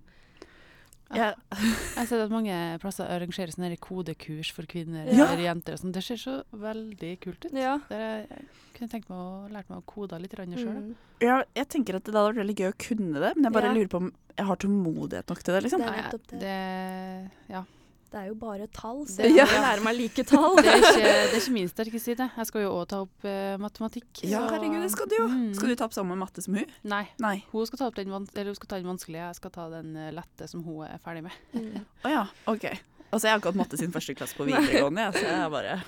Ja. 1.14 1.34
Jeg 1.54 2.00
har 2.00 2.06
sett 2.10 2.20
at 2.24 2.32
mange 2.32 2.54
plasser 2.82 3.06
arrangerer 3.06 3.52
sånne 3.54 3.76
kodekurs 3.78 4.50
for 4.52 4.66
kvinner 4.66 5.06
Ja. 5.06 5.28
eller 5.30 5.44
jenter. 5.44 5.76
og 5.76 5.78
sånn. 5.84 5.92
Det 5.94 6.02
ser 6.02 6.16
så 6.18 6.42
veldig 6.52 7.12
kult 7.22 7.44
ut. 7.46 7.52
Ja. 7.54 7.76
Det 7.88 8.00
jeg 8.00 8.46
kunne 8.74 8.90
tenkt 8.90 9.08
meg 9.08 9.18
å 9.18 9.48
lære 9.48 9.70
meg 9.70 9.78
å 9.78 9.86
kode 9.86 10.18
litt 10.20 10.34
sjøl. 10.34 10.74
Mm. 10.74 10.94
Ja, 11.22 11.42
jeg 11.54 11.68
tenker 11.72 11.96
at 11.96 12.04
det 12.04 12.12
hadde 12.12 12.34
vært 12.34 12.42
veldig 12.42 12.56
gøy 12.58 12.68
å 12.72 12.78
kunne 12.88 13.20
det, 13.22 13.30
men 13.36 13.44
jeg 13.44 13.52
bare 13.54 13.70
Ja. 13.70 13.72
lurer 13.78 13.88
på 13.88 13.96
om 14.02 14.12
jeg 14.36 14.46
har 14.46 14.56
tålmodighet 14.56 15.28
nok 15.30 15.42
til 15.42 15.54
det, 15.54 15.62
liksom. 15.64 15.80
Det 15.80 15.88
er 15.88 16.10
det. 16.12 16.40
Det, 16.40 17.30
ja. 17.48 17.62
Det 18.06 18.18
er 18.20 18.26
jo 18.30 18.34
bare 18.38 18.66
tall, 18.72 19.00
så 19.10 19.24
jeg 19.26 19.34
Ja. 19.34 19.44
må 19.50 19.58
lære 19.64 19.82
meg 19.82 19.96
like 19.98 20.24
tall. 20.24 20.54
det, 20.56 20.66
er 20.70 20.76
ikke, 20.78 21.02
det 21.02 21.34
er 21.34 21.40
ikke 21.40 21.52
min 21.56 21.68
sterke 21.68 22.00
side. 22.00 22.30
Jeg 22.36 22.46
skal 22.46 22.62
jo 22.62 22.70
òg 22.78 22.86
ta 22.88 23.00
opp 23.02 23.24
eh, 23.26 23.56
matematikk. 23.58 24.22
Ja, 24.22 24.44
så- 24.46 24.54
herregud, 24.54 24.80
det 24.86 24.90
skal 24.94 25.08
du 25.10 25.16
jo. 25.18 25.26
Mm. 25.28 25.54
Skal 25.58 25.68
du 25.68 25.74
ta 25.76 25.84
opp 25.88 25.92
samme 25.96 26.16
matte 26.16 26.42
som 26.44 26.54
hun? 26.54 26.66
Nei. 26.84 27.02
Nei. 27.18 27.42
Hun 27.52 27.66
skal 27.66 27.78
ta, 27.82 27.86
opp 27.90 27.96
den, 27.98 28.08
vans- 28.14 28.30
eller 28.34 28.52
hun 28.54 28.54
skal 28.60 28.68
ta 28.68 28.76
den 28.80 28.86
vanskelige, 28.92 29.26
jeg 29.26 29.34
skal 29.40 29.50
ta 29.50 29.68
den 29.74 29.96
eh, 29.96 30.12
lette 30.14 30.48
som 30.48 30.62
hun 30.64 30.86
er 30.86 30.98
ferdig 31.02 31.24
med. 31.26 31.32
Mm. 31.52 31.84
oh, 32.06 32.10
ja, 32.10 32.26
OK. 32.46 32.64
Altså, 33.10 33.26
jeg 33.26 33.32
har 33.34 33.38
ikke 33.42 33.52
hatt 33.52 33.60
matte 33.64 33.78
sin 33.78 33.92
første 33.92 34.14
klasse 34.18 34.34
på 34.38 34.46
videregående, 34.48 35.10
jeg, 35.10 35.12
så 35.18 35.26
jeg 35.26 35.38
er 35.42 35.50
bare 35.50 35.82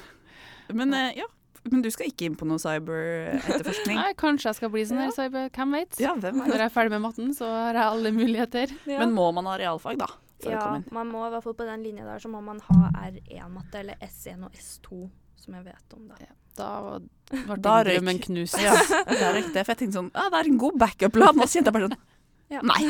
Men 0.75 0.95
eh, 0.95 1.12
ja. 1.23 1.25
Men 1.69 1.83
du 1.83 1.90
skal 1.90 2.07
ikke 2.09 2.25
inn 2.28 2.37
på 2.38 2.47
noe 2.49 2.57
cyberetterforskning? 2.62 3.99
Nei, 3.99 4.12
kanskje 4.16 4.49
jeg 4.49 4.57
skal 4.61 4.71
bli 4.73 4.85
sånn 4.88 5.00
Ja. 5.02 5.09
her, 5.09 5.12
cyber, 5.16 5.49
hvem 5.52 5.75
vet? 5.75 5.99
Ja, 6.00 6.14
hvem 6.14 6.38
Når 6.47 6.54
jeg 6.54 6.66
er 6.69 6.73
ferdig 6.73 6.90
med 6.95 7.02
matten, 7.02 7.35
så 7.37 7.45
har 7.50 7.75
jeg 7.75 7.83
alle 7.85 8.12
muligheter. 8.14 8.73
Ja. 8.88 9.00
Men 9.02 9.12
må 9.16 9.26
man 9.35 9.45
ha 9.50 9.57
realfag, 9.61 9.99
da? 10.00 10.07
For 10.42 10.50
å 10.50 10.52
ja, 10.54 10.61
komme 10.62 10.76
inn? 10.83 10.88
man 10.95 11.09
må 11.11 11.25
i 11.26 11.30
hvert 11.35 11.42
fall 11.49 11.54
på 11.59 11.66
den 11.66 11.83
linja 11.83 12.04
der 12.07 12.18
så 12.23 12.28
må 12.30 12.40
man 12.45 12.61
ha 12.68 12.90
R1-matte 13.09 13.80
eller 13.80 13.97
S1 14.07 14.45
og 14.47 14.52
S2, 14.54 15.00
som 15.37 15.54
jeg 15.59 15.64
vet 15.66 15.97
om. 15.97 16.04
da. 16.09 16.14
Da 16.59 16.68
var- 16.83 17.02
ble 17.30 17.57
Da 17.62 17.75
røyk- 17.83 17.99
drømmen 17.99 18.18
knust. 18.23 18.59
Ja, 18.62 18.75
det 19.07 19.18
er 19.23 19.35
riktig. 19.40 19.64
For 19.64 19.73
jeg 19.75 19.78
tenkte 19.83 19.99
sånn 20.00 20.11
Ja, 20.14 20.28
det 20.30 20.38
er 20.40 20.49
en 20.52 20.59
god 20.59 20.78
backup-plan. 20.78 21.38
Og 21.38 21.47
så 21.49 21.59
kjente 21.59 21.71
jeg 21.71 21.76
bare 21.78 21.88
sånn 21.88 21.99
Ja. 22.54 22.61
Nei! 22.64 22.80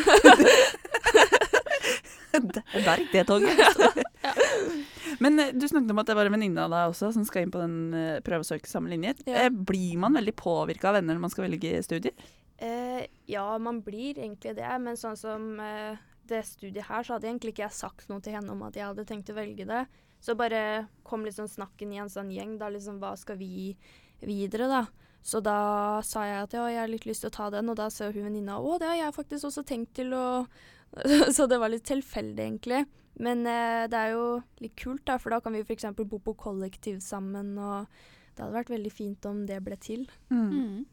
det, 2.32 2.62
det 2.72 2.86
er 2.86 3.02
ikke 3.02 3.12
det 3.16 3.24
toget. 3.26 3.58
Men 5.22 5.40
eh, 5.42 5.50
du 5.56 5.64
snakket 5.68 5.90
om 5.90 5.98
at 6.02 6.06
det 6.10 6.16
var 6.18 6.28
en 6.28 6.34
venninne 6.36 6.64
av 6.66 6.70
deg 6.72 6.92
også 6.92 7.10
som 7.16 7.24
skal 7.26 7.42
inn 7.46 7.52
på 7.54 7.60
den 7.62 7.76
eh, 7.96 8.18
prøve 8.24 8.44
å 8.44 8.48
søke 8.48 8.70
samme 8.70 8.92
linje. 8.92 9.14
Ja. 9.26 9.46
Eh, 9.46 9.50
Blir 9.50 9.96
man 9.98 10.14
veldig 10.18 10.34
påvirka 10.38 10.90
av 10.92 10.98
venner 11.00 11.16
når 11.16 11.24
man 11.26 11.32
skal 11.34 11.48
velge 11.48 11.80
studier? 11.86 12.14
Eh, 12.62 13.04
ja, 13.30 13.46
man 13.62 13.80
blir 13.86 14.18
egentlig 14.18 14.54
det, 14.58 14.70
men 14.82 14.98
sånn 14.98 15.16
som 15.18 15.48
eh, 15.62 15.98
det 16.30 16.44
studiet 16.46 16.88
her, 16.88 17.04
så 17.04 17.16
hadde 17.16 17.28
egentlig 17.30 17.54
ikke 17.54 17.66
jeg 17.66 17.78
sagt 17.78 18.08
noe 18.10 18.22
til 18.24 18.36
henne 18.36 18.52
om 18.54 18.62
at 18.66 18.76
jeg 18.78 18.86
hadde 18.86 19.06
tenkt 19.08 19.32
å 19.32 19.36
velge 19.38 19.66
det. 19.68 19.84
Så 20.20 20.34
bare 20.38 20.88
kom 21.06 21.24
liksom 21.26 21.48
snakken 21.50 21.92
i 21.94 22.00
en 22.02 22.10
sånn 22.10 22.32
gjeng, 22.34 22.56
da 22.60 22.70
liksom 22.74 22.98
hva 23.02 23.14
skal 23.18 23.38
vi 23.40 23.76
videre, 24.24 24.66
da. 24.70 24.86
Så 25.22 25.40
da 25.44 26.00
sa 26.06 26.24
jeg 26.26 26.42
at 26.46 26.54
ja, 26.56 26.66
jeg 26.72 26.80
har 26.82 26.90
litt 26.90 27.06
lyst 27.08 27.24
til 27.24 27.30
å 27.32 27.36
ta 27.36 27.48
den, 27.54 27.70
og 27.70 27.78
da 27.78 27.88
sa 27.92 28.10
hun 28.10 28.28
venninna 28.28 28.58
å, 28.58 28.78
det 28.80 28.90
har 28.90 28.98
jeg 29.00 29.16
faktisk 29.18 29.50
også 29.50 29.66
tenkt 29.66 29.94
til 29.98 30.14
å 30.16 30.26
Så 31.36 31.44
det 31.44 31.58
var 31.60 31.68
litt 31.68 31.84
tilfeldig, 31.84 32.40
egentlig. 32.40 32.78
Men 33.20 33.42
eh, 33.44 33.86
det 33.92 33.98
er 33.98 34.14
jo 34.14 34.38
litt 34.62 34.76
kult, 34.78 35.02
da, 35.04 35.18
for 35.20 35.34
da 35.34 35.40
kan 35.44 35.52
vi 35.52 35.60
f.eks. 35.60 35.90
bo 35.98 36.20
på 36.22 36.32
kollektiv 36.38 37.02
sammen, 37.04 37.50
og 37.60 37.90
det 38.32 38.44
hadde 38.44 38.54
vært 38.54 38.72
veldig 38.72 38.92
fint 38.94 39.28
om 39.28 39.42
det 39.48 39.58
ble 39.66 39.76
til. 39.82 40.06
Mm. 40.32 40.86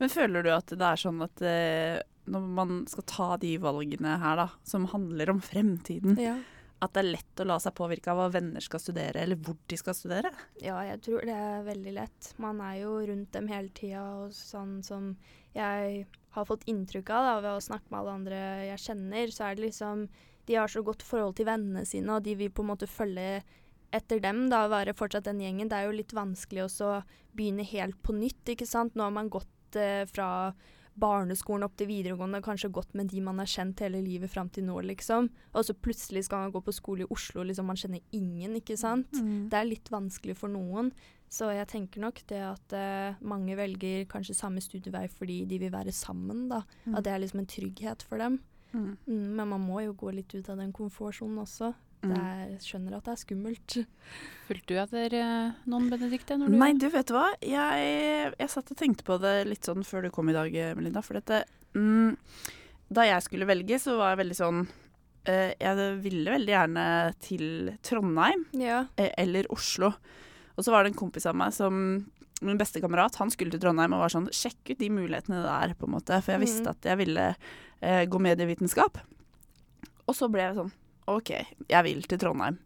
Men 0.00 0.10
føler 0.10 0.42
du 0.42 0.50
at 0.50 0.72
det 0.72 0.88
er 0.88 0.98
sånn 0.98 1.22
at 1.22 1.44
eh, 1.46 2.00
når 2.32 2.48
man 2.56 2.72
skal 2.90 3.04
ta 3.08 3.28
de 3.42 3.54
valgene 3.62 4.16
her, 4.22 4.36
da, 4.42 4.48
som 4.64 4.88
handler 4.92 5.30
om 5.34 5.40
fremtiden, 5.44 6.16
Ja. 6.20 6.38
at 6.82 6.92
det 6.96 7.02
er 7.04 7.10
lett 7.12 7.42
å 7.44 7.46
la 7.46 7.58
seg 7.62 7.76
påvirke 7.78 8.10
av 8.10 8.18
hva 8.18 8.30
venner 8.34 8.60
skal 8.64 8.80
studere, 8.82 9.20
eller 9.22 9.36
hvor 9.38 9.54
de 9.70 9.76
skal 9.78 9.94
studere? 9.94 10.32
Ja, 10.60 10.80
jeg 10.82 11.00
tror 11.04 11.20
det 11.28 11.36
er 11.36 11.62
veldig 11.68 11.92
lett. 11.94 12.32
Man 12.42 12.58
er 12.64 12.80
jo 12.80 12.96
rundt 13.06 13.30
dem 13.36 13.46
hele 13.52 13.68
tida, 13.70 14.02
og 14.24 14.32
sånn 14.34 14.80
som 14.82 15.12
jeg 15.54 16.06
har 16.32 16.44
fått 16.48 16.64
inntrykk 16.66 17.10
av 17.12 17.26
da, 17.28 17.34
ved 17.44 17.58
å 17.58 17.62
snakke 17.68 17.90
med 17.92 18.00
alle 18.00 18.16
andre 18.18 18.40
jeg 18.72 18.78
kjenner, 18.88 19.26
så 19.30 19.50
er 19.50 19.54
det 19.60 19.66
liksom 19.68 20.08
De 20.44 20.56
har 20.58 20.66
så 20.66 20.82
godt 20.82 21.02
forhold 21.06 21.36
til 21.38 21.46
vennene 21.46 21.84
sine, 21.86 22.16
og 22.16 22.24
de 22.24 22.34
vil 22.34 22.50
på 22.50 22.64
en 22.64 22.72
måte 22.72 22.88
følge 22.90 23.44
etter 23.94 24.18
dem, 24.24 24.48
da, 24.50 24.64
være 24.72 24.94
fortsatt 24.96 25.28
den 25.28 25.38
gjengen. 25.38 25.68
Det 25.70 25.76
er 25.78 25.84
jo 25.86 25.92
litt 25.94 26.10
vanskelig 26.16 26.64
å 26.82 27.04
begynne 27.36 27.62
helt 27.68 28.00
på 28.02 28.10
nytt, 28.16 28.42
ikke 28.50 28.66
sant. 28.66 28.96
Nå 28.96 29.04
har 29.04 29.12
man 29.14 29.28
gått 29.30 29.76
eh, 29.78 30.02
fra 30.10 30.52
barneskolen 30.94 31.64
opp 31.66 31.76
til 31.80 31.88
videregående, 31.88 32.42
kanskje 32.44 32.72
gått 32.74 32.92
med 32.98 33.08
de 33.12 33.22
man 33.24 33.40
har 33.40 33.48
kjent 33.48 33.80
hele 33.84 34.02
livet 34.04 34.30
fram 34.30 34.50
til 34.52 34.66
nå, 34.66 34.76
liksom. 34.92 35.30
Og 35.54 35.66
så 35.66 35.74
plutselig 35.74 36.26
skal 36.26 36.44
man 36.44 36.54
gå 36.54 36.62
på 36.64 36.74
skole 36.76 37.06
i 37.06 37.10
Oslo, 37.12 37.44
liksom 37.48 37.70
man 37.70 37.80
kjenner 37.80 38.02
ingen, 38.12 38.58
ikke 38.60 38.76
sant. 38.80 39.08
Det 39.50 39.58
er 39.58 39.68
litt 39.68 39.90
vanskelig 39.92 40.36
for 40.38 40.52
noen. 40.52 40.92
Så 41.32 41.48
jeg 41.48 41.68
tenker 41.70 42.02
nok 42.04 42.18
det 42.28 42.42
at 42.44 42.74
uh, 42.76 43.20
mange 43.24 43.56
velger 43.56 44.04
kanskje 44.10 44.36
samme 44.36 44.60
studievei 44.60 45.06
fordi 45.08 45.38
de 45.48 45.58
vil 45.62 45.72
være 45.72 45.94
sammen, 45.96 46.44
da. 46.50 46.60
Mm. 46.84 46.98
At 46.98 47.06
det 47.06 47.14
er 47.14 47.22
liksom 47.22 47.40
en 47.40 47.48
trygghet 47.48 48.04
for 48.04 48.20
dem. 48.20 48.42
Mm. 48.72 48.98
Mm, 49.06 49.30
men 49.38 49.48
man 49.48 49.64
må 49.64 49.80
jo 49.86 49.96
gå 49.96 50.12
litt 50.12 50.34
ut 50.34 50.50
av 50.52 50.60
den 50.60 50.74
komfortsonen 50.76 51.40
også. 51.40 51.72
Det 52.02 52.10
Mm. 52.10 52.18
er, 52.18 52.46
jeg 52.50 52.62
skjønner 52.66 52.96
at 52.96 53.04
det 53.06 53.12
er 53.12 53.20
skummelt. 53.20 53.74
Fulgte 54.48 54.74
du 54.74 54.78
etter 54.82 55.14
eh, 55.14 55.52
noen, 55.70 55.84
Benedicte? 55.88 56.34
Du 56.34 56.48
Nei, 56.50 56.72
du 56.74 56.88
vet 56.90 57.12
hva. 57.14 57.28
Jeg, 57.46 58.32
jeg 58.40 58.50
satt 58.50 58.72
og 58.74 58.76
tenkte 58.80 59.04
på 59.06 59.20
det 59.22 59.46
litt 59.46 59.68
sånn 59.68 59.84
før 59.86 60.02
du 60.02 60.10
kom 60.10 60.28
i 60.32 60.34
dag, 60.34 60.50
Melinda. 60.74 61.02
For 61.06 61.14
dette 61.20 61.44
mm, 61.78 62.16
Da 62.92 63.06
jeg 63.06 63.22
skulle 63.22 63.46
velge, 63.46 63.78
så 63.78 63.94
var 64.00 64.10
jeg 64.16 64.20
veldig 64.24 64.38
sånn 64.40 64.58
eh, 65.30 65.54
Jeg 65.62 65.86
ville 66.02 66.34
veldig 66.34 66.52
gjerne 66.56 66.86
til 67.22 67.46
Trondheim 67.86 68.44
Ja. 68.58 68.82
eh, 68.98 69.12
eller 69.22 69.46
Oslo. 69.54 69.92
Og 70.58 70.66
så 70.66 70.74
var 70.74 70.82
det 70.82 70.92
en 70.92 70.98
kompis 71.04 71.24
av 71.30 71.38
meg 71.38 71.54
som 71.54 71.78
Min 72.42 72.58
beste 72.58 72.82
kamerat 72.82 73.14
han 73.22 73.30
skulle 73.30 73.54
til 73.54 73.62
Trondheim 73.62 73.94
og 73.94 74.02
var 74.02 74.10
sånn 74.18 74.26
Sjekk 74.34 74.74
ut 74.74 74.78
de 74.82 74.90
mulighetene 74.90 75.38
det 75.46 75.54
er, 75.54 75.78
på 75.78 75.86
en 75.86 75.94
måte. 75.94 76.18
For 76.18 76.34
jeg 76.34 76.42
visste 76.48 76.66
mm. 76.66 76.74
at 76.74 76.90
jeg 76.90 76.98
ville 77.06 77.30
eh, 77.78 78.04
gå 78.10 78.18
medievitenskap. 78.18 78.98
Og 80.10 80.16
så 80.18 80.26
ble 80.26 80.48
jeg 80.48 80.58
sånn 80.58 80.72
OK, 81.10 81.32
jeg 81.68 81.86
vil 81.88 82.04
til 82.06 82.20
Trondheim. 82.22 82.60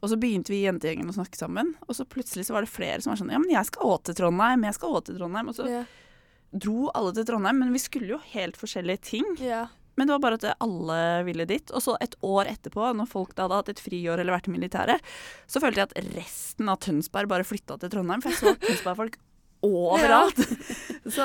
Og 0.00 0.08
så 0.08 0.16
begynte 0.16 0.52
vi 0.52 0.62
i 0.62 0.66
jentegjengen 0.68 1.10
å 1.10 1.16
snakke 1.16 1.36
sammen, 1.36 1.74
og 1.84 1.96
så 1.96 2.06
plutselig 2.08 2.46
så 2.48 2.54
var 2.56 2.64
det 2.64 2.72
flere 2.72 3.02
som 3.04 3.12
var 3.12 3.20
sånn 3.20 3.32
Ja, 3.34 3.40
men 3.42 3.52
jeg 3.52 3.68
skal 3.68 3.90
òg 3.90 4.06
til 4.08 4.16
Trondheim, 4.16 4.64
jeg 4.64 4.78
skal 4.78 4.96
òg 4.96 5.04
til 5.08 5.18
Trondheim. 5.18 5.50
Og 5.52 5.58
så 5.58 5.66
yeah. 5.68 5.98
dro 6.56 6.88
alle 6.96 7.12
til 7.18 7.26
Trondheim, 7.28 7.60
men 7.60 7.74
vi 7.76 7.82
skulle 7.82 8.14
jo 8.14 8.22
helt 8.32 8.56
forskjellige 8.60 9.04
ting. 9.10 9.28
Yeah. 9.42 9.68
Men 10.00 10.08
det 10.08 10.14
var 10.14 10.22
bare 10.24 10.38
at 10.38 10.62
alle 10.64 11.00
ville 11.26 11.44
dit. 11.44 11.72
Og 11.76 11.84
så 11.84 11.98
et 12.00 12.14
år 12.24 12.48
etterpå, 12.48 12.86
når 12.96 13.10
folk 13.10 13.34
da 13.36 13.44
hadde 13.44 13.58
hatt 13.58 13.72
et 13.74 13.82
friår 13.84 14.22
eller 14.22 14.32
vært 14.32 14.48
i 14.48 14.54
militæret, 14.54 15.10
så 15.50 15.60
følte 15.60 15.82
jeg 15.82 15.90
at 15.90 16.14
resten 16.16 16.72
av 16.72 16.80
Tønsberg 16.80 17.28
bare 17.28 17.44
flytta 17.44 17.76
til 17.82 17.92
Trondheim. 17.92 18.24
For 18.24 18.32
jeg 18.32 18.40
så 18.40 18.54
Tønsberg-folk 18.62 19.20
overalt. 19.66 20.40
Så, 21.10 21.24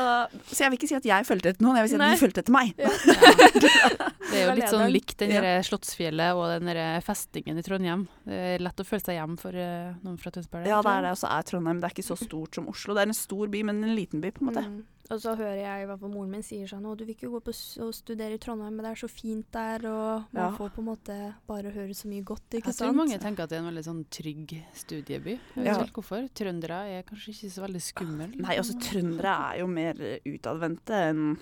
så 0.49 0.63
jeg 0.63 0.71
vil 0.71 0.77
ikke 0.79 0.87
si 0.89 0.95
at 0.97 1.05
jeg 1.05 1.25
fulgte 1.27 1.51
etter 1.51 1.61
noen, 1.61 1.75
jeg 1.77 1.85
vil 1.85 1.91
si 1.91 1.97
at 1.97 2.01
Nei. 2.01 2.07
de 2.15 2.17
fulgte 2.17 2.41
etter 2.41 2.53
meg. 2.55 2.71
Ja. 2.79 2.89
Det 4.31 4.39
er 4.39 4.47
jo 4.47 4.55
litt 4.57 4.71
sånn 4.71 4.89
likt 4.89 5.19
den 5.19 5.33
Ja. 5.35 5.43
Slottsfjellet 5.67 6.39
og 6.39 6.47
den 6.55 6.71
der 6.71 7.03
festningen 7.05 7.59
i 7.59 7.65
Trondheim. 7.65 8.07
Det 8.25 8.39
er 8.55 8.63
lett 8.65 8.81
å 8.81 8.87
føle 8.87 9.03
seg 9.03 9.19
hjem 9.19 9.35
for 9.37 9.53
eh, 9.53 9.91
noen 10.01 10.17
fra 10.21 10.33
Tønsberg. 10.33 10.65
Ja, 10.71 10.79
det 10.81 10.95
er 10.95 11.05
det. 11.05 11.13
Og 11.13 11.21
så 11.21 11.29
er 11.29 11.45
Trondheim 11.51 11.83
det 11.83 11.89
er 11.91 11.95
ikke 11.95 12.07
så 12.07 12.17
stort 12.17 12.57
som 12.57 12.71
Oslo. 12.71 12.95
Det 12.97 13.03
er 13.05 13.11
en 13.11 13.19
stor 13.19 13.51
by, 13.51 13.61
men 13.69 13.83
en 13.85 13.93
liten 13.99 14.23
by, 14.23 14.33
på 14.33 14.41
en 14.41 14.49
måte. 14.49 14.65
Mm. 14.65 14.81
Og 15.13 15.19
så 15.21 15.35
hører 15.37 15.59
jeg 15.61 15.83
i 15.83 15.85
hvert 15.85 15.99
fall 16.01 16.09
moren 16.09 16.31
min 16.33 16.41
sier 16.41 16.65
sånn 16.65 16.85
Å, 16.89 16.95
du 16.97 17.03
vil 17.05 17.13
ikke 17.13 17.29
gå 17.29 17.39
på 17.45 17.53
s 17.53 17.77
og 17.77 17.91
studere 17.93 18.33
i 18.33 18.39
Trondheim, 18.41 18.73
men 18.73 18.85
det 18.87 18.91
er 18.95 19.01
så 19.03 19.09
fint 19.11 19.45
der, 19.53 19.85
og 19.85 20.23
man 20.33 20.41
Ja. 20.41 20.57
får 20.57 20.71
på 20.73 20.79
en 20.81 20.87
måte 20.87 21.17
bare 21.45 21.69
høre 21.75 21.93
så 21.93 22.07
mye 22.09 22.23
godt, 22.25 22.49
ikke 22.57 22.71
Jeg 22.73 22.75
tror 22.79 22.95
mange 22.97 23.19
tenker 23.21 23.43
at 23.43 23.49
det 23.49 23.59
er 23.59 23.61
en 23.61 23.69
veldig 23.69 23.83
sånn 23.85 24.05
trygg 24.09 24.55
studieby. 24.73 25.35
Jeg 25.55 25.63
vet 25.63 25.65
Ja. 25.65 25.83
ikke 25.83 26.01
hvorfor. 26.01 26.29
Trøndere 26.33 26.79
er 26.97 27.03
kanskje 27.03 27.29
ikke 27.35 27.51
så 27.53 27.61
veldig 27.67 27.81
skumle. 27.85 28.27
Nei, 28.35 28.55
altså 28.57 28.73
trøndere 28.81 29.53
er 29.53 29.59
jo 29.59 29.67
mer 29.67 29.93
utadvendte 30.25 30.89
enn 31.11 31.37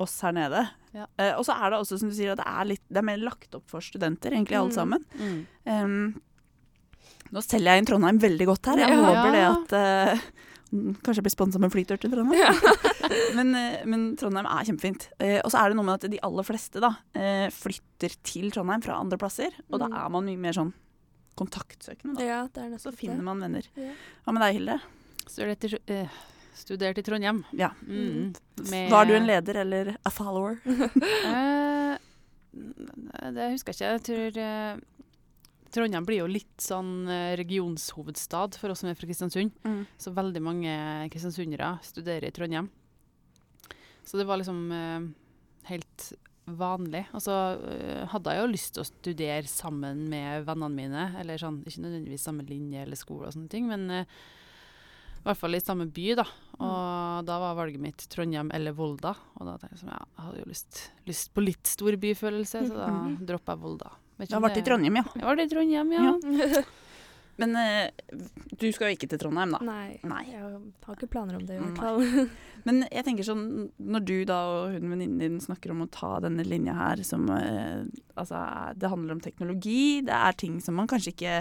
oss 0.00 0.20
her 0.22 0.32
nede. 0.32 0.70
Ja. 0.94 1.06
Eh, 1.18 1.34
og 1.36 1.44
så 1.44 1.52
er 1.52 1.70
det 1.70 1.78
også, 1.80 1.98
som 2.00 2.08
du 2.08 2.14
sier, 2.14 2.32
at 2.32 2.38
det 2.38 2.46
er, 2.48 2.64
litt, 2.64 2.82
det 2.88 2.96
er 2.96 3.02
mer 3.02 3.18
lagt 3.18 3.54
opp 3.54 3.68
for 3.68 3.80
studenter, 3.80 4.32
egentlig, 4.32 4.56
alle 4.56 4.72
Mm. 4.72 4.74
sammen. 4.74 5.04
Mm. 5.20 5.46
Um, 5.66 6.22
nå 7.30 7.40
selger 7.44 7.76
jeg 7.76 7.78
inn 7.78 7.86
Trondheim 7.86 8.18
veldig 8.18 8.46
godt 8.46 8.66
her. 8.66 8.76
Jeg 8.78 8.88
Ja. 8.88 9.04
håper 9.04 9.32
det 9.32 9.44
at 9.52 9.68
mm, 10.16 10.20
Kanskje 10.72 11.18
jeg 11.20 11.24
blir 11.26 11.34
sponsa 11.34 11.60
med 11.60 11.70
flytur 11.74 11.98
til 12.00 12.10
Trondheim. 12.14 12.56
men, 13.36 13.50
eh, 13.58 13.82
men 13.84 14.04
Trondheim 14.16 14.46
er 14.48 14.64
kjempefint. 14.64 15.08
Eh, 15.20 15.38
og 15.44 15.50
så 15.52 15.60
er 15.60 15.68
det 15.68 15.76
noe 15.76 15.84
med 15.84 15.98
at 16.00 16.10
de 16.10 16.20
aller 16.24 16.46
fleste 16.48 16.80
da, 16.80 16.94
eh, 17.12 17.50
flytter 17.52 18.14
til 18.24 18.48
Trondheim 18.54 18.80
fra 18.84 18.96
andre 18.96 19.18
plasser. 19.20 19.52
Og 19.70 19.78
da 19.82 19.90
Mm. 19.90 19.96
er 20.00 20.08
man 20.16 20.24
mye 20.30 20.38
mer 20.40 20.56
sånn 20.56 20.72
kontaktsøkende. 21.36 22.16
Da. 22.16 22.24
Ja, 22.24 22.40
det 22.48 22.64
er 22.72 22.78
Så 22.80 22.92
finner 22.96 23.22
man 23.22 23.40
venner. 23.40 23.68
Ja. 23.76 23.92
Hva 24.26 24.32
med 24.32 24.42
deg, 24.46 24.54
Hilde? 24.60 24.80
Studert, 25.28 25.64
i, 25.64 26.00
uh, 26.02 26.08
studert 26.54 26.98
i 26.98 27.02
Trondheim. 27.02 27.44
Ja. 27.52 27.70
Mm. 27.86 28.34
Med- 28.70 28.90
Var 28.90 29.04
du 29.06 29.14
en 29.14 29.26
leder 29.28 29.56
eller 29.62 29.96
a 30.04 30.10
follower? 30.10 30.56
uh, 30.66 31.96
det 32.52 33.50
husker 33.52 33.72
jeg 33.72 33.76
ikke. 33.76 33.92
Jeg 33.92 34.02
tror 34.08 34.40
eh, 34.42 34.76
Trondheim 35.72 36.06
blir 36.08 36.22
jo 36.22 36.30
litt 36.30 36.60
sånn 36.62 37.08
eh, 37.10 37.32
regionshovedstad 37.40 38.58
for 38.60 38.72
oss 38.72 38.82
som 38.82 38.90
er 38.90 38.98
fra 38.98 39.08
Kristiansund. 39.08 39.54
Mm. 39.64 39.82
Så 40.00 40.12
veldig 40.14 40.42
mange 40.44 40.74
kristiansundere 41.12 41.74
studerer 41.86 42.28
i 42.28 42.34
Trondheim. 42.34 42.68
Så 44.04 44.18
det 44.18 44.26
var 44.28 44.40
liksom 44.40 44.66
eh, 44.74 45.08
helt 45.70 46.12
vanlig. 46.44 47.04
Og 47.14 47.22
så 47.22 47.38
eh, 47.70 48.04
hadde 48.10 48.34
jeg 48.34 48.42
jo 48.42 48.52
lyst 48.52 48.74
til 48.76 48.84
å 48.84 48.88
studere 48.88 49.50
sammen 49.50 50.06
med 50.12 50.46
vennene 50.48 50.74
mine. 50.74 51.08
Eller 51.22 51.40
sånn, 51.40 51.62
ikke 51.66 51.84
nødvendigvis 51.86 52.28
samme 52.28 52.46
linje 52.48 52.84
eller 52.84 52.98
skole 52.98 53.28
og 53.28 53.36
sånne 53.36 53.52
ting, 53.52 53.68
men 53.70 53.88
eh, 53.92 54.22
i 55.22 55.26
hvert 55.28 55.38
fall 55.38 55.54
i 55.54 55.62
samme 55.62 55.86
by, 55.86 56.06
da. 56.18 56.24
Og 56.58 57.26
da 57.28 57.36
var 57.38 57.54
valget 57.54 57.78
mitt 57.82 58.08
Trondheim 58.10 58.48
eller 58.54 58.74
Volda. 58.74 59.14
Og 59.38 59.46
da 59.46 59.54
tenkte 59.54 59.76
jeg 59.76 59.84
sånn, 59.84 59.92
ja, 59.94 60.06
jeg 60.16 60.26
hadde 60.26 60.40
jo 60.40 60.46
lyst, 60.50 60.80
lyst 61.06 61.30
på 61.30 61.44
litt 61.44 61.70
storbyfølelse, 61.70 62.64
så 62.66 62.80
da 62.80 62.88
droppa 63.30 63.54
jeg 63.54 63.62
Volda. 63.62 63.92
Du 64.28 64.36
har 64.36 64.44
vært 64.44 64.60
i 64.60 64.64
Trondheim, 64.66 65.00
ja. 65.00 65.04
Jeg 65.16 65.26
var 65.28 65.42
i 65.42 65.50
Trondheim, 65.50 65.92
ja. 65.96 66.62
Men 67.40 67.56
eh, 67.56 67.90
du 68.60 68.66
skal 68.74 68.90
jo 68.90 68.96
ikke 68.96 69.08
til 69.10 69.20
Trondheim, 69.22 69.54
da. 69.56 69.60
Nei, 69.64 69.96
Nei. 70.06 70.22
jeg 70.28 70.42
har 70.42 70.96
ikke 70.96 71.08
planer 71.14 71.38
om 71.38 71.46
det, 71.48 71.56
i 71.56 71.62
hvert 71.62 71.80
fall. 71.80 72.28
Men 72.68 72.84
jeg 72.86 73.06
tenker 73.08 73.26
sånn, 73.26 73.46
når 73.80 74.06
du 74.06 74.16
da 74.28 74.38
og 74.52 74.76
hun 74.76 74.92
venninnen 74.92 75.18
din 75.22 75.40
snakker 75.42 75.72
om 75.74 75.82
å 75.86 75.90
ta 75.90 76.18
denne 76.22 76.44
linja 76.46 76.76
her 76.78 77.02
som 77.06 77.26
eh, 77.34 77.82
Altså, 78.12 78.38
det 78.76 78.90
handler 78.92 79.16
om 79.16 79.22
teknologi, 79.24 80.02
det 80.04 80.14
er 80.14 80.36
ting 80.38 80.60
som 80.62 80.76
man 80.78 80.90
kanskje 80.90 81.14
ikke 81.16 81.36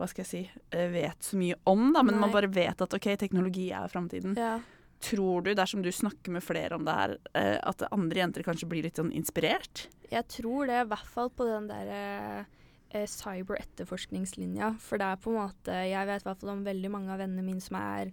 hva 0.00 0.08
skal 0.10 0.24
jeg 0.24 0.30
si, 0.30 0.62
eh, 0.74 0.88
vet 0.90 1.22
så 1.22 1.38
mye 1.38 1.54
om, 1.70 1.92
da, 1.94 2.02
men 2.02 2.18
man 2.18 2.32
bare 2.34 2.50
vet 2.50 2.80
at 2.82 2.94
OK, 2.96 3.12
teknologi 3.20 3.68
er 3.76 3.90
framtiden. 3.92 4.34
Ja. 4.34 4.56
Tror 5.02 5.42
du, 5.42 5.52
dersom 5.58 5.82
du 5.82 5.90
snakker 5.92 6.34
med 6.34 6.44
flere 6.46 6.76
om 6.78 6.84
det 6.86 6.94
her, 6.94 7.16
eh, 7.34 7.58
at 7.58 7.82
andre 7.90 8.22
jenter 8.22 8.44
kanskje 8.46 8.68
blir 8.70 8.86
litt 8.86 9.00
sånn 9.00 9.10
inspirert? 9.14 9.88
Jeg 10.12 10.28
tror 10.30 10.68
det, 10.70 10.82
i 10.84 10.90
hvert 10.92 11.10
fall 11.10 11.32
på 11.34 11.46
den 11.48 11.66
der 11.70 11.90
eh, 11.96 12.44
eh, 12.92 13.08
cyber-etterforskningslinja. 13.10 14.76
For 14.82 15.00
det 15.02 15.08
er 15.08 15.20
på 15.22 15.32
en 15.32 15.40
måte 15.40 15.82
Jeg 15.88 16.08
vet 16.08 16.22
i 16.22 16.28
hvert 16.28 16.44
fall 16.44 16.54
om 16.54 16.64
veldig 16.66 16.92
mange 16.92 17.12
av 17.12 17.22
vennene 17.22 17.46
mine 17.46 17.64
som 17.64 17.78
er 17.80 18.12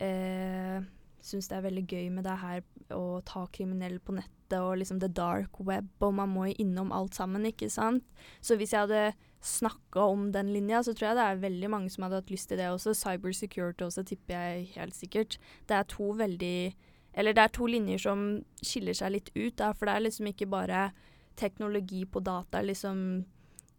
eh, 0.00 0.80
Syns 1.22 1.46
det 1.50 1.58
er 1.58 1.66
veldig 1.68 1.84
gøy 1.86 2.08
med 2.10 2.24
det 2.26 2.38
her 2.40 2.62
å 2.96 3.20
ta 3.26 3.44
kriminelle 3.54 4.00
på 4.02 4.16
nettet 4.16 4.56
og 4.58 4.80
liksom 4.80 4.98
the 5.00 5.08
dark 5.08 5.60
web, 5.62 5.86
og 6.02 6.16
man 6.18 6.32
må 6.32 6.48
jo 6.48 6.56
innom 6.64 6.90
alt 6.92 7.14
sammen, 7.14 7.46
ikke 7.46 7.70
sant. 7.70 8.02
Så 8.42 8.58
hvis 8.58 8.74
jeg 8.74 8.88
hadde 8.88 9.12
snakka 9.42 10.04
om 10.06 10.30
den 10.32 10.52
linja, 10.54 10.82
så 10.82 10.94
tror 10.94 11.10
jeg 11.10 11.18
det 11.18 11.26
er 11.26 11.42
veldig 11.42 11.70
mange 11.70 11.90
som 11.90 12.06
hadde 12.06 12.20
hatt 12.20 12.30
lyst 12.30 12.48
til 12.50 12.60
det 12.60 12.70
også. 12.70 12.94
Cyber 12.94 13.34
security 13.34 13.84
også, 13.84 14.04
tipper 14.06 14.38
jeg 14.38 14.68
helt 14.76 14.96
sikkert. 14.96 15.38
Det 15.68 15.76
er 15.76 15.88
to 15.90 16.12
veldig 16.18 16.74
Eller 17.14 17.34
det 17.36 17.42
er 17.42 17.50
to 17.52 17.66
linjer 17.68 17.98
som 18.00 18.20
skiller 18.64 18.96
seg 18.96 19.10
litt 19.12 19.26
ut, 19.34 19.58
da, 19.58 19.74
for 19.76 19.84
det 19.84 19.94
er 19.94 20.04
liksom 20.06 20.30
ikke 20.30 20.46
bare 20.48 20.92
teknologi 21.36 22.06
på 22.08 22.22
data, 22.24 22.62
liksom 22.64 23.26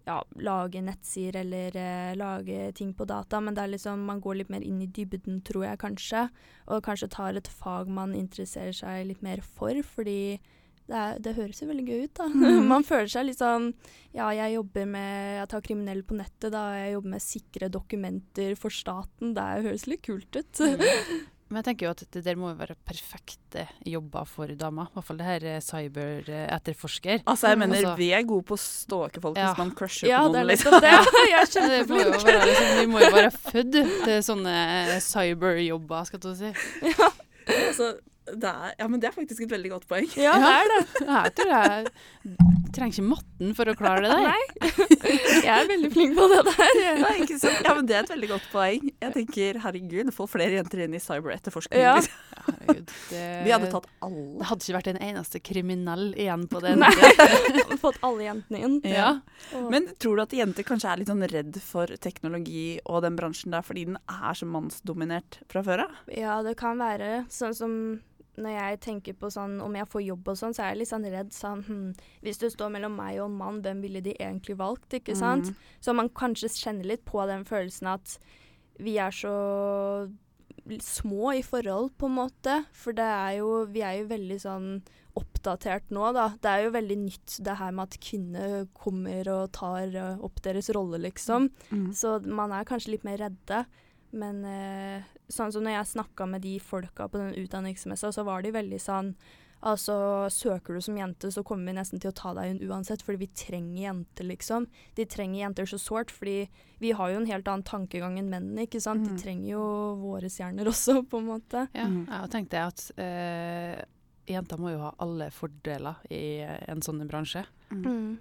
ja, 0.05 0.20
lage 0.36 0.82
nettsider 0.84 1.39
eller 1.39 1.77
eh, 1.79 2.15
lage 2.15 2.72
ting 2.77 2.93
på 2.93 3.08
data, 3.10 3.39
men 3.41 3.55
det 3.55 3.63
er 3.63 3.72
liksom 3.74 4.03
man 4.05 4.22
går 4.22 4.41
litt 4.41 4.51
mer 4.53 4.62
inn 4.62 4.82
i 4.84 4.89
dybden, 4.91 5.41
tror 5.41 5.65
jeg 5.65 5.82
kanskje, 5.82 6.27
og 6.67 6.84
kanskje 6.86 7.10
tar 7.15 7.39
et 7.39 7.48
fag 7.48 7.89
man 7.89 8.13
interesserer 8.13 8.75
seg 8.75 9.08
litt 9.10 9.24
mer 9.25 9.41
for, 9.41 9.82
fordi 9.96 10.38
det, 10.87 10.95
er, 10.99 11.19
det 11.23 11.35
høres 11.37 11.61
jo 11.63 11.67
veldig 11.69 11.85
gøy 11.87 12.05
ut, 12.05 12.13
da. 12.19 12.29
Mm. 12.29 12.63
man 12.73 12.83
føler 12.87 13.11
seg 13.11 13.27
litt 13.29 13.39
sånn 13.39 13.69
Ja, 14.15 14.29
jeg 14.35 14.57
jobber 14.57 14.89
med 14.89 15.37
Jeg 15.39 15.51
tar 15.53 15.63
kriminelle 15.65 16.03
på 16.07 16.17
nettet, 16.19 16.51
da. 16.53 16.63
Jeg 16.77 16.97
jobber 16.97 17.13
med 17.15 17.23
sikre 17.23 17.69
dokumenter 17.71 18.57
for 18.59 18.73
staten. 18.73 19.31
Det 19.37 19.45
høres 19.67 19.87
litt 19.87 20.03
kult 20.05 20.35
ut. 20.35 20.63
Men 21.53 21.59
jeg 21.61 21.67
tenker 21.67 21.85
jo 21.85 21.91
at 21.93 22.01
det 22.15 22.21
der 22.25 22.37
må 22.39 22.47
jo 22.49 22.57
være 22.57 22.73
perfekte 22.87 23.67
jobber 23.85 24.25
for 24.25 24.49
damer. 24.57 24.87
I 24.89 24.95
hvert 24.95 25.05
fall 25.05 25.19
det 25.19 25.27
her 25.27 25.43
eh, 25.51 25.59
cyber-etterforsker. 25.61 27.19
Altså, 27.29 27.51
jeg 27.51 27.59
mener, 27.61 27.77
Altså- 27.77 27.97
vi 27.99 28.07
er 28.17 28.23
gode 28.25 28.47
på 28.49 28.55
å 28.57 28.61
stalke 28.63 29.21
folk 29.21 29.37
Ja. 29.37 29.51
hvis 29.51 29.61
man 29.61 29.71
crusher 29.77 30.07
ja, 30.09 30.21
på 30.23 30.31
er 30.33 30.33
noen, 30.33 30.47
liksom. 30.49 30.79
det. 30.81 30.93
Jeg 31.29 31.41
er 31.43 31.67
Det 31.69 31.89
må 31.89 31.99
jo 32.01 32.09
være, 32.15 32.39
liksom, 32.47 32.71
vi 32.79 32.87
må 32.89 33.03
jo 33.03 33.11
være 33.13 33.31
født 33.37 33.77
til 34.05 34.23
sånne 34.25 34.55
cyberjobber, 34.99 36.09
skal 36.09 36.19
du 36.25 36.31
si. 36.41 36.53
Ja. 36.89 37.11
Altså, 37.45 37.91
er, 38.32 38.74
ja, 38.80 38.88
men 38.88 39.00
det 39.01 39.10
er 39.10 39.15
faktisk 39.15 39.46
et 39.46 39.51
veldig 39.51 39.74
godt 39.75 39.88
poeng. 39.89 40.08
Ja, 40.20 40.36
det 40.39 40.51
er 40.58 40.74
det. 40.74 40.84
Jeg 41.24 41.36
tror 41.39 41.53
jeg 41.53 42.53
trenger 42.74 42.96
ikke 42.96 43.06
matten 43.06 43.53
for 43.58 43.70
å 43.70 43.75
klare 43.77 44.03
det 44.03 44.10
der. 44.12 44.24
Nei. 44.25 44.70
Jeg 45.46 45.51
er 45.53 45.68
veldig 45.70 45.89
flink 45.94 46.15
på 46.18 46.27
det 46.32 46.39
der. 46.50 46.80
Ja, 46.84 47.12
ikke 47.20 47.38
sant? 47.39 47.60
ja, 47.65 47.74
men 47.75 47.88
Det 47.89 47.96
er 47.96 48.06
et 48.06 48.13
veldig 48.13 48.30
godt 48.32 48.46
poeng. 48.53 48.89
Jeg 49.03 49.15
tenker, 49.15 49.60
herregud, 49.63 50.12
få 50.15 50.27
flere 50.30 50.58
jenter 50.58 50.84
inn 50.86 50.96
i 50.98 51.01
cyberetterforskning. 51.03 51.84
Ja. 51.84 51.96
Liksom. 52.00 52.22
Herregud, 52.48 52.94
det, 53.12 53.24
Vi 53.46 53.53
hadde 53.53 53.72
tatt 53.74 53.89
alle. 54.06 54.24
Det 54.39 54.50
hadde 54.50 54.65
ikke 54.65 54.77
vært 54.77 54.92
en 54.94 55.01
eneste 55.10 55.42
kriminell 55.44 56.06
igjen 56.20 56.46
på 56.51 56.62
det. 56.63 56.74
Nei. 56.82 56.92
Fått 57.82 58.00
alle 58.06 58.27
jentene 58.30 58.63
inn. 58.65 58.80
Ja. 58.88 59.12
ja. 59.51 59.65
Men 59.74 59.92
tror 60.01 60.20
du 60.20 60.25
at 60.25 60.38
jenter 60.38 60.68
kanskje 60.68 60.94
er 60.94 61.03
litt 61.03 61.12
sånn 61.12 61.25
redd 61.30 61.60
for 61.63 61.92
teknologi 62.03 62.80
og 62.88 63.03
den 63.06 63.20
bransjen 63.20 63.53
der 63.53 63.65
fordi 63.65 63.88
den 63.92 64.00
er 64.08 64.38
så 64.38 64.48
mannsdominert 64.50 65.42
fra 65.51 65.63
før 65.65 65.86
av? 65.88 66.01
Ja, 66.12 66.42
det 66.46 66.58
kan 66.60 66.82
være 66.82 67.24
sånn 67.34 67.56
som 67.58 67.77
når 68.39 68.55
jeg 68.55 68.79
tenker 68.81 69.17
på 69.17 69.29
sånn 69.33 69.59
om 69.61 69.75
jeg 69.77 69.89
får 69.91 70.05
jobb 70.07 70.31
og 70.33 70.39
sånn, 70.39 70.55
så 70.55 70.63
er 70.63 70.71
jeg 70.71 70.81
litt 70.81 70.89
sånn 70.89 71.09
redd 71.13 71.33
sånn 71.35 71.59
hm, 71.67 71.89
Hvis 72.25 72.41
du 72.41 72.47
står 72.49 72.71
mellom 72.73 72.95
meg 72.97 73.19
og 73.19 73.27
en 73.27 73.37
mann, 73.37 73.61
hvem 73.65 73.83
ville 73.85 74.01
de 74.05 74.15
egentlig 74.17 74.57
valgt, 74.57 74.95
ikke 74.97 75.15
sant? 75.17 75.51
Mm. 75.51 75.69
Så 75.85 75.93
man 75.93 76.09
kanskje 76.09 76.49
kjenner 76.55 76.89
litt 76.93 77.05
på 77.05 77.21
den 77.29 77.45
følelsen 77.45 77.93
at 77.93 78.17
vi 78.81 78.97
er 78.97 79.13
så 79.13 79.35
små 80.81 81.33
i 81.37 81.43
forhold, 81.45 81.91
på 81.99 82.07
en 82.09 82.17
måte. 82.17 82.57
For 82.73 82.95
det 82.95 83.05
er 83.05 83.39
jo 83.41 83.65
Vi 83.69 83.83
er 83.85 84.01
jo 84.01 84.11
veldig 84.11 84.39
sånn 84.41 84.67
oppdatert 85.13 85.91
nå, 85.93 86.07
da. 86.15 86.31
Det 86.41 86.49
er 86.49 86.63
jo 86.65 86.73
veldig 86.73 86.97
nytt 87.03 87.37
det 87.45 87.57
her 87.59 87.73
med 87.75 87.91
at 87.91 87.99
kvinner 88.01 88.53
kommer 88.73 89.27
og 89.29 89.51
tar 89.53 89.93
eh, 89.93 90.23
opp 90.25 90.41
deres 90.41 90.71
rolle, 90.73 90.97
liksom. 91.03 91.51
Mm. 91.69 91.91
Så 91.93 92.17
man 92.25 92.53
er 92.55 92.65
kanskje 92.65 92.95
litt 92.95 93.05
mer 93.05 93.21
redde. 93.21 93.59
Men 94.13 94.43
eh, 94.46 95.03
sånn 95.34 95.51
som 95.55 95.63
når 95.65 95.79
jeg 95.79 95.91
snakka 95.96 96.27
med 96.29 96.43
de 96.46 96.58
folka 96.62 97.08
på 97.10 97.17
den 97.17 97.34
utdanningsmessa, 97.43 98.12
så 98.13 98.24
var 98.27 98.43
de 98.46 98.51
veldig 98.55 98.82
sånn 98.84 99.15
Altså, 99.63 99.93
søker 100.27 100.75
du 100.75 100.82
som 100.84 100.98
jente, 101.00 101.29
så 101.32 101.39
kommer 101.48 101.70
vi 101.72 101.77
nesten 101.77 102.01
til 102.03 102.10
å 102.12 102.15
ta 102.20 102.34
deg 102.36 102.50
inn 102.51 102.58
uansett, 102.67 103.00
fordi 103.00 103.22
vi 103.22 103.27
trenger 103.32 103.77
jenter, 103.86 104.25
liksom. 104.27 104.65
De 104.98 105.05
trenger 105.08 105.39
jenter 105.46 105.70
så 105.72 105.77
sårt, 105.79 106.12
fordi 106.12 106.50
vi 106.84 106.91
har 106.91 107.13
jo 107.13 107.22
en 107.22 107.29
helt 107.29 107.48
annen 107.48 107.63
tankegang 107.63 108.17
enn 108.20 108.27
mennene, 108.27 108.65
ikke 108.67 108.82
sant. 108.84 109.05
Mm. 109.08 109.13
De 109.15 109.22
trenger 109.24 109.48
jo 109.53 109.62
våre 110.01 110.27
stjerner 110.27 110.67
også, 110.74 110.98
på 111.08 111.22
en 111.24 111.29
måte. 111.32 111.63
Ja, 111.72 111.86
Mm. 111.88 112.03
jeg 112.12 112.34
tenkte 112.36 112.65
at 112.65 112.84
eh, 113.00 113.86
jenter 114.36 114.60
må 114.60 114.74
jo 114.75 114.84
ha 114.84 114.91
alle 115.00 115.29
fordeler 115.32 116.03
i 116.12 116.43
en 116.43 116.84
sånn 116.84 117.00
bransje. 117.08 117.46
Mm. 117.72 118.17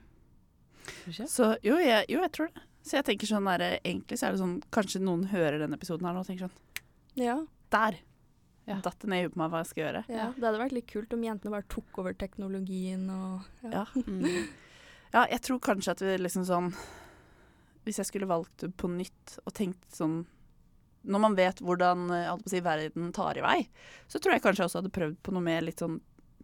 Tror? 1.02 1.26
Så 1.26 1.50
jo 1.66 1.74
jeg, 1.82 2.06
jo, 2.06 2.20
jeg 2.22 2.32
tror 2.38 2.54
det. 2.54 2.62
Så 2.82 2.96
jeg 2.98 3.04
tenker 3.06 3.30
sånn 3.30 3.46
der, 3.46 3.78
Egentlig 3.84 4.18
så 4.18 4.26
er 4.28 4.34
det 4.34 4.40
sånn 4.42 4.56
Kanskje 4.74 5.00
noen 5.02 5.26
hører 5.30 5.58
denne 5.62 5.76
episoden 5.78 6.06
her 6.08 6.16
nå 6.16 6.22
og 6.24 6.26
tenker 6.30 6.48
sånn 6.48 7.22
Ja, 7.22 7.36
Der! 7.74 8.00
Ja. 8.66 8.76
Datt 8.84 9.00
det 9.02 9.08
ned 9.10 9.18
i 9.18 9.22
huet 9.26 9.32
på 9.34 9.40
meg 9.40 9.50
hva 9.50 9.60
jeg 9.64 9.70
skal 9.72 9.82
gjøre. 9.82 10.00
ja. 10.06 10.26
Det 10.36 10.44
hadde 10.46 10.58
vært 10.60 10.74
litt 10.76 10.86
kult 10.86 11.14
om 11.16 11.22
jentene 11.26 11.50
bare 11.50 11.66
tok 11.66 11.98
over 11.98 12.14
teknologien 12.14 13.08
og 13.10 13.42
Ja. 13.72 13.86
Mm. 14.06 14.46
Ja, 15.12 15.24
jeg 15.28 15.40
tror 15.42 15.58
kanskje 15.60 15.90
at 15.96 16.00
vi 16.04 16.12
liksom 16.20 16.44
sånn 16.46 16.68
Hvis 17.84 17.98
jeg 17.98 18.06
skulle 18.06 18.28
valgt 18.30 18.62
det 18.62 18.70
på 18.78 18.88
nytt 18.88 19.38
og 19.42 19.52
tenkt 19.58 19.82
sånn 19.98 20.20
Når 21.02 21.20
man 21.24 21.34
vet 21.34 21.58
hvordan 21.58 22.06
alt 22.14 22.44
jeg 22.44 22.44
på 22.44 22.48
å 22.48 22.54
si, 22.54 22.60
verden 22.62 23.12
tar 23.12 23.38
i 23.38 23.42
vei, 23.42 23.58
så 24.06 24.20
tror 24.22 24.36
jeg 24.36 24.44
kanskje 24.44 24.62
jeg 24.62 24.70
også 24.70 24.78
hadde 24.84 24.94
prøvd 24.94 25.16
på 25.26 25.34
noe 25.34 25.42
mer 25.42 25.66
litt 25.66 25.82
sånn 25.82 25.98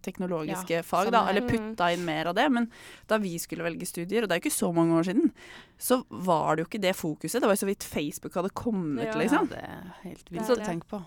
teknologiske 0.04 0.78
Ja, 0.78 0.82
fag, 0.86 1.10
da. 1.14 1.24
Eller 1.30 1.46
putta 1.48 1.90
inn 1.94 2.04
mer 2.06 2.30
av 2.30 2.34
det. 2.38 2.46
Men 2.52 2.70
da 3.10 3.18
vi 3.18 3.34
skulle 3.38 3.64
velge 3.66 3.86
studier, 3.88 4.22
og 4.22 4.28
det 4.28 4.36
er 4.36 4.40
jo 4.40 4.46
ikke 4.48 4.56
så 4.58 4.72
mange 4.74 4.96
år 4.98 5.08
siden, 5.10 5.30
så 5.78 6.02
var 6.10 6.56
det 6.56 6.64
jo 6.64 6.68
ikke 6.70 6.82
det 6.86 6.94
fokuset. 6.96 7.40
Det 7.40 7.48
var 7.50 7.56
jo 7.56 7.62
så 7.64 7.70
vidt 7.70 7.84
Facebook 7.84 8.34
hadde 8.34 8.50
kommet, 8.54 9.06
Ja. 9.06 9.14
liksom. 9.18 9.48
Ja, 9.50 9.56
det 9.56 9.62
er 9.64 9.94
helt 10.08 10.30
vilt 10.30 10.50
å 10.50 10.56
det. 10.56 10.66
tenke 10.66 10.86
på. 10.88 11.02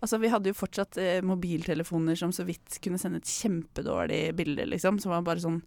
Altså, 0.00 0.20
vi 0.22 0.28
hadde 0.30 0.46
jo 0.52 0.54
fortsatt 0.54 0.96
eh, 1.02 1.20
mobiltelefoner 1.26 2.14
som 2.16 2.30
så 2.30 2.44
vidt 2.46 2.78
kunne 2.84 2.98
sende 3.02 3.18
et 3.18 3.26
kjempedårlig 3.26 4.34
bilde, 4.38 4.64
liksom. 4.70 5.00
Som 5.02 5.10
var 5.10 5.22
bare 5.26 5.42
sånn 5.42 5.62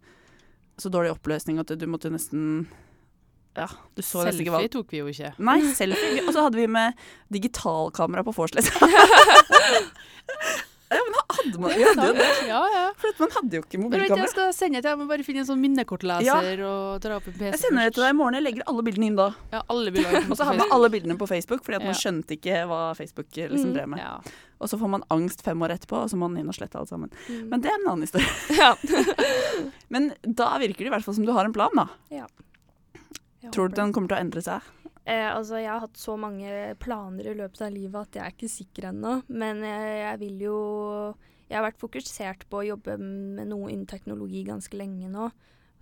så 0.80 0.88
dårlig 0.88 1.12
oppløsning 1.12 1.58
at 1.60 1.68
du 1.76 1.86
måtte 1.86 2.08
nesten 2.10 2.66
Ja, 3.54 3.66
du 3.94 4.00
så 4.00 4.22
nesten 4.24 4.40
ikke 4.40 4.54
hva 4.54 4.62
Selfie 4.62 4.72
tok 4.72 4.88
vi 4.94 5.02
jo 5.02 5.06
ikke. 5.12 5.34
Nei, 5.44 5.58
selfie. 5.76 6.22
Og 6.26 6.32
så 6.32 6.46
hadde 6.46 6.56
vi 6.56 6.66
med 6.66 6.94
digitalkamera 7.30 8.24
på 8.24 8.32
vors, 8.32 8.54
liksom. 8.56 8.88
ja, 10.92 11.02
men 11.06 11.14
hadde 11.36 11.60
man 11.62 11.72
vi 11.72 11.84
hadde 11.86 12.06
jo 12.08 12.14
det. 12.18 12.26
Ja, 12.48 12.60
ja. 12.74 12.82
For 13.00 13.22
man 13.24 13.32
hadde 13.36 13.56
jo 13.58 13.62
ikke 13.64 13.78
Men 13.82 13.90
vet 13.96 14.12
du, 14.12 14.20
jeg 14.20 14.30
skal 14.32 14.52
sende 14.56 14.82
til. 14.82 14.90
Jeg 14.92 14.98
må 15.00 15.06
bare 15.10 15.24
finne 15.26 15.42
en 15.42 15.48
sånn 15.48 15.60
minnekortleser 15.62 16.62
og 16.68 17.00
dra 17.04 17.16
opp 17.20 17.26
en 17.30 17.36
PC 17.38 17.48
Jeg 17.50 17.60
sender 17.62 17.88
det 17.88 17.94
til 17.96 18.04
deg 18.04 18.14
i 18.14 18.18
morgen. 18.20 18.36
Jeg 18.38 18.46
legger 18.46 18.66
alle 18.72 18.84
bildene 18.86 19.08
inn 19.10 19.16
da. 19.18 19.28
Ja, 19.54 19.62
alle 19.72 19.92
bildene. 19.94 20.22
Og 20.30 20.36
så 20.38 20.46
har 20.48 20.58
man 20.60 20.72
alle 20.76 20.90
bildene 20.92 21.16
på 21.20 21.28
Facebook, 21.30 21.64
fordi 21.66 21.80
at 21.80 21.86
man 21.86 21.94
Ja. 21.96 22.00
skjønte 22.02 22.36
ikke 22.38 22.62
hva 22.70 22.80
Facebook 22.98 23.28
liksom 23.36 23.70
Mm. 23.72 23.76
drev 23.76 23.88
med. 23.94 23.98
Ja. 24.04 24.14
Og 24.62 24.68
så 24.70 24.78
får 24.78 24.88
man 24.90 25.02
angst 25.10 25.42
fem 25.42 25.58
år 25.62 25.74
etterpå, 25.74 26.02
og 26.04 26.10
så 26.10 26.16
må 26.16 26.28
man 26.30 26.38
inn 26.42 26.48
og 26.48 26.54
slette 26.54 26.78
alt 26.78 26.88
sammen. 26.92 27.10
Mm. 27.28 27.48
Men 27.50 27.60
det 27.64 27.70
er 27.72 27.78
en 27.80 27.88
annen 27.90 28.06
historie. 28.06 28.28
ja. 28.62 28.74
Men 29.88 30.12
da 30.22 30.52
virker 30.62 30.84
det 30.84 30.90
i 30.90 30.94
hvert 30.94 31.04
fall 31.04 31.14
som 31.18 31.26
du 31.26 31.32
har 31.32 31.44
en 31.48 31.52
plan, 31.56 31.70
da. 31.74 31.88
Ja. 32.14 32.26
Tror 33.50 33.68
du 33.68 33.74
den 33.74 33.92
kommer 33.92 34.08
til 34.12 34.16
å 34.18 34.22
endre 34.22 34.42
seg? 34.44 34.62
Eh, 35.04 35.26
altså, 35.26 35.58
jeg 35.58 35.70
har 35.72 35.82
hatt 35.82 35.98
så 35.98 36.14
mange 36.20 36.74
planer 36.82 37.32
i 37.32 37.38
løpet 37.38 37.64
av 37.66 37.72
livet 37.74 38.06
at 38.06 38.18
jeg 38.18 38.24
er 38.24 38.36
ikke 38.36 38.52
sikker 38.52 38.88
ennå. 38.92 39.16
Men 39.28 39.64
eh, 39.66 40.02
jeg 40.04 40.22
vil 40.22 40.48
jo 40.48 40.58
Jeg 41.48 41.58
har 41.58 41.66
vært 41.66 41.82
fokusert 41.82 42.46
på 42.48 42.62
å 42.62 42.64
jobbe 42.64 42.94
med 42.96 43.50
noe 43.50 43.68
innen 43.68 43.88
teknologi 43.90 44.40
ganske 44.46 44.76
lenge 44.78 45.10
nå. 45.12 45.26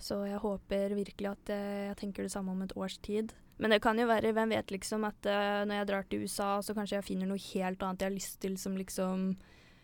Så 0.00 0.24
jeg 0.26 0.40
håper 0.40 0.96
virkelig 0.96 1.28
at 1.30 1.52
eh, 1.54 1.86
jeg 1.90 1.98
tenker 2.00 2.26
det 2.26 2.32
samme 2.32 2.54
om 2.54 2.64
et 2.64 2.74
års 2.74 2.96
tid. 2.98 3.34
Men 3.60 3.74
det 3.74 3.82
kan 3.84 3.98
jo 4.00 4.08
være, 4.08 4.32
hvem 4.32 4.54
vet 4.56 4.72
liksom, 4.72 5.04
at 5.04 5.28
eh, 5.28 5.62
når 5.68 5.82
jeg 5.82 5.88
drar 5.90 6.06
til 6.08 6.24
USA, 6.24 6.50
så 6.64 6.74
kanskje 6.74 6.96
jeg 6.96 7.06
finner 7.10 7.28
noe 7.28 7.48
helt 7.52 7.82
annet 7.84 8.02
jeg 8.02 8.08
har 8.08 8.16
lyst 8.16 8.38
til 8.40 8.56
som 8.58 8.78
liksom 8.80 9.34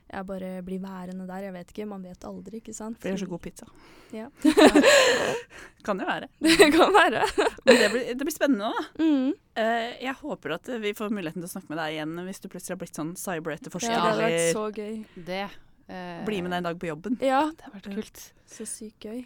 jeg 0.07 0.27
bare 0.29 0.51
blir 0.67 0.81
værende 0.83 1.27
der. 1.27 1.49
Jeg 1.49 1.55
vet 1.57 1.73
ikke. 1.75 1.87
Man 1.91 2.05
vet 2.07 2.25
aldri, 2.29 2.61
ikke 2.63 2.75
sant. 2.77 2.99
For 3.01 3.09
de 3.09 3.15
gjør 3.15 3.25
så 3.25 3.31
god 3.33 3.43
pizza. 3.43 3.67
Ja. 4.15 4.29
kan 5.87 6.01
jo 6.01 6.07
være. 6.09 6.29
Det 6.43 6.71
kan 6.75 6.95
være. 6.95 7.25
Men 7.67 7.81
det 7.83 7.91
blir, 7.93 8.09
det 8.15 8.27
blir 8.27 8.35
spennende, 8.35 8.71
da. 8.71 8.87
Mm. 9.03 9.31
Uh, 9.57 9.93
jeg 10.05 10.17
håper 10.23 10.57
at 10.59 10.73
vi 10.83 10.93
får 10.97 11.15
muligheten 11.15 11.43
til 11.43 11.49
å 11.49 11.55
snakke 11.57 11.73
med 11.73 11.81
deg 11.83 11.97
igjen 11.97 12.19
hvis 12.29 12.43
du 12.43 12.51
plutselig 12.53 12.77
har 12.77 12.83
blitt 12.83 12.99
sånn 12.99 13.15
cyberetterforsker. 13.21 13.95
Ja, 13.95 14.03
det 14.03 14.11
hadde 14.11 14.27
vært 14.27 14.59
så 14.59 14.67
gøy. 14.75 15.25
Det 15.31 15.47
Uh, 15.87 16.25
bli 16.27 16.41
med 16.43 16.51
deg 16.51 16.59
en 16.59 16.65
dag 16.67 16.79
på 16.83 16.89
jobben. 16.89 17.15
Ja, 17.23 17.45
Det 17.55 17.63
har 17.63 17.77
vært 17.77 17.85
kult. 17.95 18.23
så 18.51 18.65
sykt 18.67 19.05
gøy. 19.07 19.21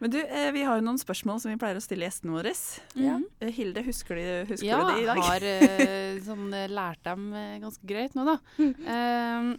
Men 0.00 0.12
du, 0.14 0.16
eh, 0.16 0.46
vi 0.52 0.62
har 0.64 0.78
jo 0.78 0.84
noen 0.86 0.96
spørsmål 0.96 1.42
som 1.42 1.50
vi 1.50 1.58
pleier 1.60 1.76
å 1.76 1.82
stille 1.84 2.08
gjestene 2.08 2.32
våre. 2.32 2.54
Mm. 2.96 3.26
Hilde, 3.52 3.82
husker, 3.84 4.16
du, 4.16 4.48
husker 4.48 4.64
Ja, 4.64 4.78
du 4.80 4.94
det 4.94 5.02
i 5.02 5.06
dag? 5.10 5.20
jeg 5.20 5.76
har 5.76 6.20
sånn, 6.24 6.48
lært 6.72 7.02
dem 7.04 7.28
ganske 7.60 7.84
greit 7.88 8.16
nå, 8.16 8.24
da. 8.28 8.38
Eh, 8.64 9.50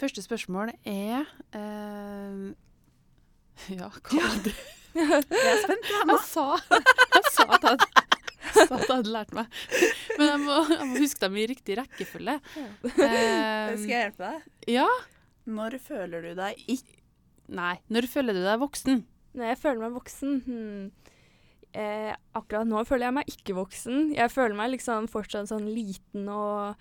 første 0.00 0.24
spørsmål 0.24 0.72
er 0.86 1.28
eh, 1.56 2.42
Ja, 3.78 3.90
hva 3.90 4.22
var 4.22 4.42
det? 4.44 4.56
Jeg 4.98 5.52
er 5.52 5.60
spent. 5.62 5.90
jeg, 5.92 6.20
sa, 6.26 6.44
jeg 7.14 7.30
sa 7.34 7.44
at 7.54 7.66
jeg, 7.68 7.82
jeg 8.48 8.54
sa 8.56 8.62
at 8.64 8.88
jeg 8.88 8.96
hadde 8.96 9.12
lært 9.12 9.34
meg. 9.36 9.52
Men 10.16 10.30
jeg 10.32 10.40
må, 10.42 10.56
jeg 10.72 10.86
må 10.88 11.02
huske 11.04 11.22
dem 11.22 11.36
i 11.38 11.44
riktig 11.46 11.76
rekkefølge. 11.78 12.34
Um, 12.56 12.88
Skal 12.96 13.84
jeg 13.84 13.92
hjelpe 13.92 14.24
deg? 14.24 14.48
ja. 14.74 14.88
Når 15.48 15.78
føler 15.80 16.26
du 16.26 16.32
deg 16.36 16.58
ikke 16.68 16.96
Nei. 17.48 17.78
Når 17.88 18.04
føler 18.12 18.36
du 18.36 18.42
deg 18.44 18.58
voksen? 18.60 18.98
Når 19.38 19.52
jeg 19.52 19.58
føler 19.62 19.80
meg 19.80 19.94
voksen 19.94 20.34
hmm. 20.44 21.12
eh, 21.72 22.10
Akkurat 22.36 22.68
nå 22.68 22.82
føler 22.88 23.08
jeg 23.08 23.16
meg 23.16 23.30
ikke 23.32 23.56
voksen. 23.56 24.10
Jeg 24.18 24.32
føler 24.34 24.56
meg 24.58 24.74
liksom 24.74 25.08
fortsatt 25.08 25.48
sånn 25.48 25.68
liten 25.72 26.28
og 26.28 26.76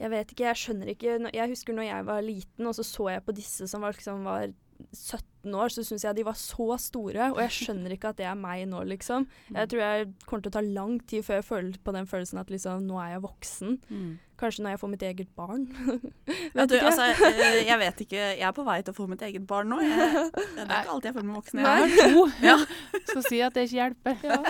Jeg 0.00 0.12
vet 0.12 0.32
ikke, 0.34 0.44
jeg 0.50 0.60
skjønner 0.60 0.92
ikke 0.92 1.16
Jeg 1.32 1.48
husker 1.54 1.72
når 1.76 1.86
jeg 1.88 2.06
var 2.06 2.20
liten, 2.26 2.66
og 2.68 2.74
så 2.76 2.84
så 2.84 3.08
jeg 3.14 3.24
på 3.24 3.32
disse 3.36 3.68
som 3.70 3.80
var, 3.84 3.96
liksom, 3.96 4.24
var 4.28 4.50
17 4.92 5.54
år, 5.56 5.72
så 5.72 5.82
syns 5.86 6.04
jeg 6.04 6.16
de 6.18 6.24
var 6.26 6.36
så 6.36 6.76
store. 6.82 7.30
Og 7.32 7.38
jeg 7.40 7.54
skjønner 7.54 7.94
ikke 7.94 8.10
at 8.12 8.18
det 8.18 8.26
er 8.28 8.36
meg 8.36 8.66
nå, 8.68 8.82
liksom. 8.90 9.24
Jeg 9.54 9.70
tror 9.72 9.80
jeg 9.80 10.08
kommer 10.26 10.44
til 10.44 10.52
å 10.52 10.56
ta 10.58 10.62
lang 10.66 10.98
tid 11.08 11.24
før 11.24 11.38
jeg 11.40 11.46
føler 11.48 11.78
på 11.86 11.94
den 11.96 12.08
følelsen 12.10 12.42
at 12.42 12.52
liksom, 12.52 12.84
nå 12.84 12.98
er 13.00 13.14
jeg 13.14 13.22
voksen. 13.24 13.78
Mm. 13.88 14.10
Kanskje 14.36 14.66
når 14.66 14.74
jeg 14.74 14.80
får 14.82 14.90
mitt 14.92 15.04
eget 15.08 15.30
barn. 15.38 15.64
vet 16.58 16.68
du, 16.68 16.76
altså, 16.76 17.06
eh, 17.08 17.62
jeg 17.64 17.78
vet 17.80 18.02
ikke. 18.04 18.20
Jeg 18.36 18.44
er 18.50 18.52
på 18.58 18.66
vei 18.68 18.76
til 18.84 18.92
å 18.92 18.98
få 18.98 19.06
mitt 19.08 19.24
eget 19.24 19.46
barn 19.48 19.72
nå. 19.72 19.78
Jeg, 19.80 20.26
det 20.58 20.66
er 20.66 20.82
ikke 20.82 20.96
alltid 20.98 21.08
jeg 21.08 21.16
føler 21.16 21.30
meg 21.30 21.38
voksen. 21.40 21.62
Jeg 21.62 21.64
Jeg. 21.64 21.94
har 21.96 22.12
to. 22.12 22.26
Ja. 22.44 22.56
Skal 23.08 23.24
si 23.30 23.40
at 23.46 23.56
det 23.56 23.64
ikke 23.70 23.78
hjelper. 23.80 24.26
Ja. 24.28 24.42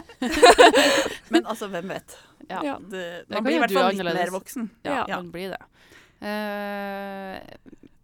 Men 1.36 1.46
altså, 1.46 1.70
hvem 1.70 1.94
vet? 1.94 2.18
Ja. 2.50 2.60
Ja. 2.62 2.76
Det, 2.78 3.02
kan 3.28 3.38
man 3.40 3.44
blir 3.48 3.56
i 3.56 3.62
hvert 3.64 3.74
fall 3.74 3.94
litt 3.96 4.18
mer 4.20 4.32
voksen. 4.34 4.70
Ja, 4.86 5.04
Ja. 5.08 5.16
man 5.20 5.30
blir 5.34 5.54
det. 5.54 5.62
Uh, 6.22 7.40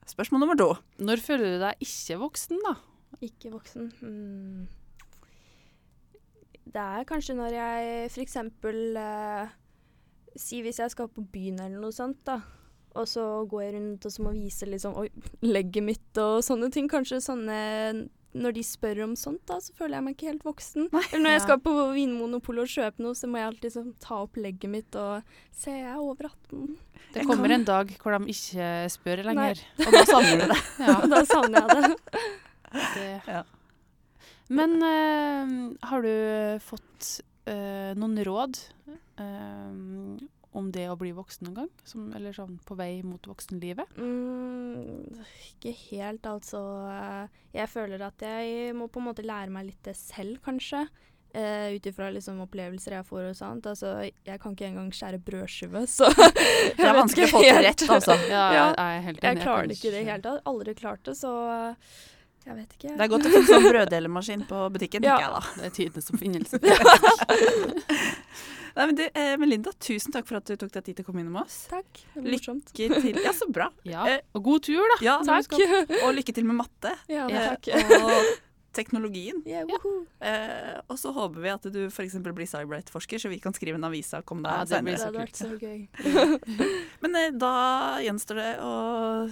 Spørsmål 0.07 0.40
nummer 0.42 0.57
to. 0.59 0.70
når 0.98 1.22
føler 1.24 1.55
du 1.55 1.59
deg 1.62 1.85
ikke 1.87 2.18
voksen, 2.20 2.59
da? 2.66 2.74
Ikke 3.22 3.52
voksen. 3.55 3.92
Hmm. 4.00 4.66
Det 6.72 6.81
er 6.83 7.05
kanskje 7.09 7.37
når 7.37 7.55
jeg 7.57 8.11
f.eks. 8.12 8.37
Uh, 8.64 9.48
Si 10.33 10.62
hvis 10.64 10.78
jeg 10.81 10.90
skal 10.94 11.11
på 11.12 11.20
byen 11.28 11.59
eller 11.61 11.81
noe 11.83 11.92
sånt, 11.92 12.22
da. 12.24 12.38
Og 12.96 13.05
så 13.09 13.22
går 13.48 13.62
jeg 13.66 13.74
rundt 13.74 14.07
og 14.09 14.12
så 14.12 14.22
må 14.24 14.31
vise 14.33 14.64
liksom 14.68 14.94
Oi, 15.00 15.07
legget 15.44 15.85
mitt 15.85 16.18
og 16.20 16.40
sånne 16.44 16.70
ting. 16.72 16.88
Kanskje 16.88 17.20
sånne 17.24 18.09
når 18.33 18.55
de 18.57 18.62
spør 18.64 19.03
om 19.07 19.12
sånt, 19.18 19.42
da, 19.49 19.59
så 19.61 19.75
føler 19.77 19.99
jeg 19.99 20.07
meg 20.07 20.16
ikke 20.16 20.29
helt 20.31 20.47
voksen. 20.47 20.87
Nei. 20.92 21.03
Eller 21.11 21.25
når 21.27 21.35
jeg 21.35 21.42
skal 21.45 21.61
på 21.64 21.75
Vinmonopolet 21.92 22.64
og 22.64 22.73
kjøpe 22.73 23.05
noe, 23.05 23.18
så 23.18 23.29
må 23.29 23.40
jeg 23.40 23.51
alltid 23.51 23.75
så, 23.75 23.85
ta 24.03 24.21
opp 24.25 24.38
legget 24.40 24.73
mitt 24.73 24.99
og 24.99 25.35
se 25.53 25.75
jeg 25.75 25.90
er 25.92 26.01
over 26.01 26.31
18. 26.31 26.77
Det 27.12 27.27
kommer 27.29 27.53
en 27.53 27.66
dag 27.68 27.90
hvor 28.01 28.16
de 28.16 28.33
ikke 28.33 28.68
spør 28.92 29.25
lenger. 29.29 29.61
Nei. 29.61 29.85
Og 29.87 29.97
da 29.97 30.05
savner 30.09 30.40
du 30.40 30.55
det. 30.55 30.61
Ja, 30.87 30.95
da 31.12 31.25
savner 31.29 31.66
jeg 31.66 31.83
det. 31.83 32.23
det. 32.95 33.11
Ja. 33.37 33.42
Men 34.53 34.79
eh, 34.85 35.53
har 35.88 36.05
du 36.05 36.14
fått 36.64 37.11
eh, 37.49 37.92
noen 37.97 38.16
råd 38.27 38.59
eh, 39.21 40.25
om 40.53 40.69
det 40.73 40.85
å 40.93 40.97
bli 41.01 41.12
voksen 41.17 41.47
noen 41.49 41.57
gang? 41.62 41.71
Som, 41.88 42.11
eller 42.17 42.33
sånn 42.37 42.59
på 42.69 42.75
vei 42.77 43.01
mot 43.07 43.25
voksenlivet? 43.27 43.88
Mm, 43.97 45.23
ikke 45.55 45.73
helt, 45.91 46.27
altså. 46.29 46.61
Jeg 47.57 47.69
føler 47.73 48.01
at 48.05 48.21
jeg 48.27 48.75
må 48.77 48.85
på 48.93 49.01
en 49.01 49.09
måte 49.09 49.25
lære 49.25 49.49
meg 49.55 49.65
litt 49.71 49.81
det 49.88 49.97
selv, 49.97 50.37
kanskje. 50.45 50.83
Uh, 51.33 51.73
Ut 51.73 51.87
ifra 51.88 52.11
liksom 52.12 52.43
opplevelser 52.45 52.93
jeg 52.99 53.07
får 53.09 53.23
og 53.31 53.37
sånt. 53.38 53.65
Altså, 53.71 53.88
jeg 54.05 54.37
kan 54.43 54.53
ikke 54.53 54.67
engang 54.69 54.91
skjære 54.93 55.17
brødskive, 55.25 55.87
så 55.97 56.05
Det 56.12 56.85
er 56.85 56.93
vanskelig 56.99 57.31
å 57.31 57.33
få 57.33 57.41
til 57.47 57.57
rett, 57.65 57.83
altså. 57.88 58.15
Ja, 58.29 58.43
Ja. 58.53 58.67
jeg 58.77 58.99
er 58.99 59.03
helt 59.07 59.23
enig. 59.23 59.31
Jeg 59.31 59.41
klarer 59.47 59.65
det 59.71 59.75
ikke 59.79 59.88
i 59.88 59.95
det 59.97 60.03
hele 60.11 60.23
tatt. 60.27 60.43
Aldri 60.53 60.73
klart 60.77 61.01
det, 61.09 61.15
så 61.17 61.31
jeg 62.45 62.55
vet 62.59 62.71
ikke. 62.77 62.93
Det 62.99 63.05
er 63.07 63.11
godt 63.15 63.27
å 63.29 63.31
få 63.33 63.41
sånn 63.49 63.65
brøddelemaskin 63.71 64.43
på 64.51 64.59
butikken, 64.77 65.01
Ja. 65.09 65.17
tenker 65.17 65.25
jeg 65.25 65.33
da. 65.33 65.43
Det 65.57 65.65
er 65.71 65.75
tidenes 65.79 66.11
oppfinnelse. 66.12 66.57
Nei, 68.76 68.87
men 68.88 68.94
du, 68.96 69.02
eh, 69.14 69.35
Melinda, 69.37 69.72
tusen 69.78 70.12
takk 70.14 70.26
for 70.28 70.37
at 70.40 70.46
du 70.48 70.56
tok 70.56 70.70
deg 70.72 70.85
tid 70.87 70.96
til 70.96 71.04
å 71.04 71.08
komme 71.11 71.20
innom 71.24 71.37
oss. 71.42 71.66
Takk. 71.70 71.90
Det 72.14 72.22
var 72.22 72.30
Lykke 72.32 73.00
til. 73.02 73.20
Ja, 73.24 73.32
så 73.37 73.48
bra. 73.52 73.68
Ja. 73.85 74.06
Eh, 74.08 74.20
Og 74.35 74.42
god 74.44 74.62
tur, 74.68 74.80
da. 74.94 75.00
Ja, 75.04 75.18
Takk. 75.26 75.52
Og 76.02 76.14
lykke 76.16 76.35
til 76.35 76.44
med 76.48 76.56
matte. 76.62 76.94
Ja, 77.12 77.26
eh, 77.28 77.52
takk. 77.52 77.68
Og 78.00 78.32
teknologien. 78.76 79.40
Yeah. 79.48 79.68
Eh, 80.20 80.80
og 80.88 80.98
så 81.00 81.12
håper 81.16 81.40
vi 81.44 81.52
at 81.52 81.66
du 81.72 81.80
f.eks. 81.88 82.18
blir 82.26 82.48
Cybrite-forsker, 82.48 83.22
så 83.22 83.30
vi 83.32 83.40
kan 83.42 83.54
skrive 83.56 83.80
en 83.80 83.88
avissak 83.88 84.28
om 84.32 84.42
komme 84.42 84.48
deg 84.48 84.58
ja, 84.58 84.66
senere. 84.66 85.12
Det 85.12 85.26
kult. 85.26 85.37
så 85.37 85.48
gøy. 85.61 85.80
Men 87.02 87.16
eh, 87.18 87.30
da 87.37 87.52
gjenstår 88.02 88.40
det 88.40 88.50
å 88.64 88.72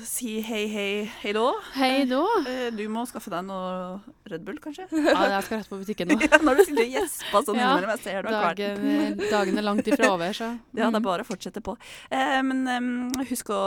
si 0.05 0.39
hei, 0.45 0.65
hei, 0.71 0.91
hei 1.23 1.35
da. 1.37 1.47
Hei 1.77 2.05
da. 2.11 2.23
Eh, 2.49 2.69
du 2.77 2.85
må 2.93 3.05
skaffe 3.09 3.33
deg 3.33 3.47
noe 3.49 4.01
Red 4.31 4.45
Bull, 4.47 4.61
kanskje? 4.63 4.87
Ja, 4.95 5.17
jeg 5.37 5.47
skal 5.49 5.63
rett 5.63 5.71
på 5.73 5.81
butikken 5.81 6.13
nå. 6.13 6.19
ja, 6.27 6.41
når 6.45 6.61
du 6.61 6.65
sitter 6.69 6.85
og 6.85 6.95
gjesper 6.99 7.47
sånn 7.49 7.61
Ja, 7.61 7.73
innimellom. 7.73 7.95
Jeg 7.97 8.05
ser 8.07 8.21
du 8.23 8.31
har 8.31 8.47
kvalt. 8.47 8.61
Dagen, 8.61 9.25
dagen 9.31 9.63
er 9.63 9.67
langt 9.67 9.91
ifra 9.91 10.13
over, 10.15 10.37
så 10.37 10.51
Ja, 10.81 10.87
det 10.87 10.95
er 10.95 10.99
Mm. 11.01 11.07
bare 11.07 11.25
å 11.25 11.27
fortsette 11.29 11.63
på. 11.65 11.73
Eh, 12.13 12.41
men 12.45 13.15
husk 13.31 13.49
å 13.55 13.61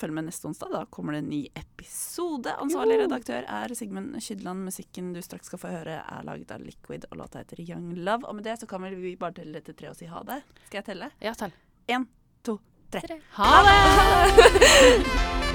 følge 0.00 0.16
med 0.16 0.28
neste 0.30 0.48
onsdag. 0.48 0.72
Da 0.72 0.84
kommer 0.90 1.12
det 1.14 1.24
en 1.24 1.28
ny 1.30 1.42
episode. 1.52 1.77
Ansvarlig 2.58 2.98
redaktør 3.04 3.46
er 3.46 3.74
Sigmund 3.74 4.16
Skydland. 4.22 4.64
Musikken 4.66 5.12
du 5.14 5.20
straks 5.22 5.46
skal 5.50 5.62
få 5.62 5.72
høre, 5.72 6.00
er 6.02 6.26
laget 6.26 6.50
av 6.54 6.64
Liquid, 6.64 7.06
og 7.10 7.22
låta 7.22 7.42
heter 7.42 7.62
Young 7.62 7.94
Love. 7.96 8.26
Og 8.26 8.34
med 8.38 8.44
det 8.44 8.58
så 8.60 8.66
kan 8.66 8.82
vi 8.82 9.16
bare 9.16 9.38
telle 9.40 9.60
til 9.60 9.74
tre 9.78 9.92
og 9.92 9.96
si 9.98 10.10
ha 10.10 10.22
det. 10.26 10.42
Skal 10.66 10.82
jeg 10.82 10.88
telle? 10.92 11.12
Ja, 11.22 11.34
tell. 11.38 11.54
Én, 11.88 12.08
to, 12.42 12.58
tre. 12.90 13.04
Tre. 13.06 13.20
Ha 13.38 13.52
det! 13.68 15.44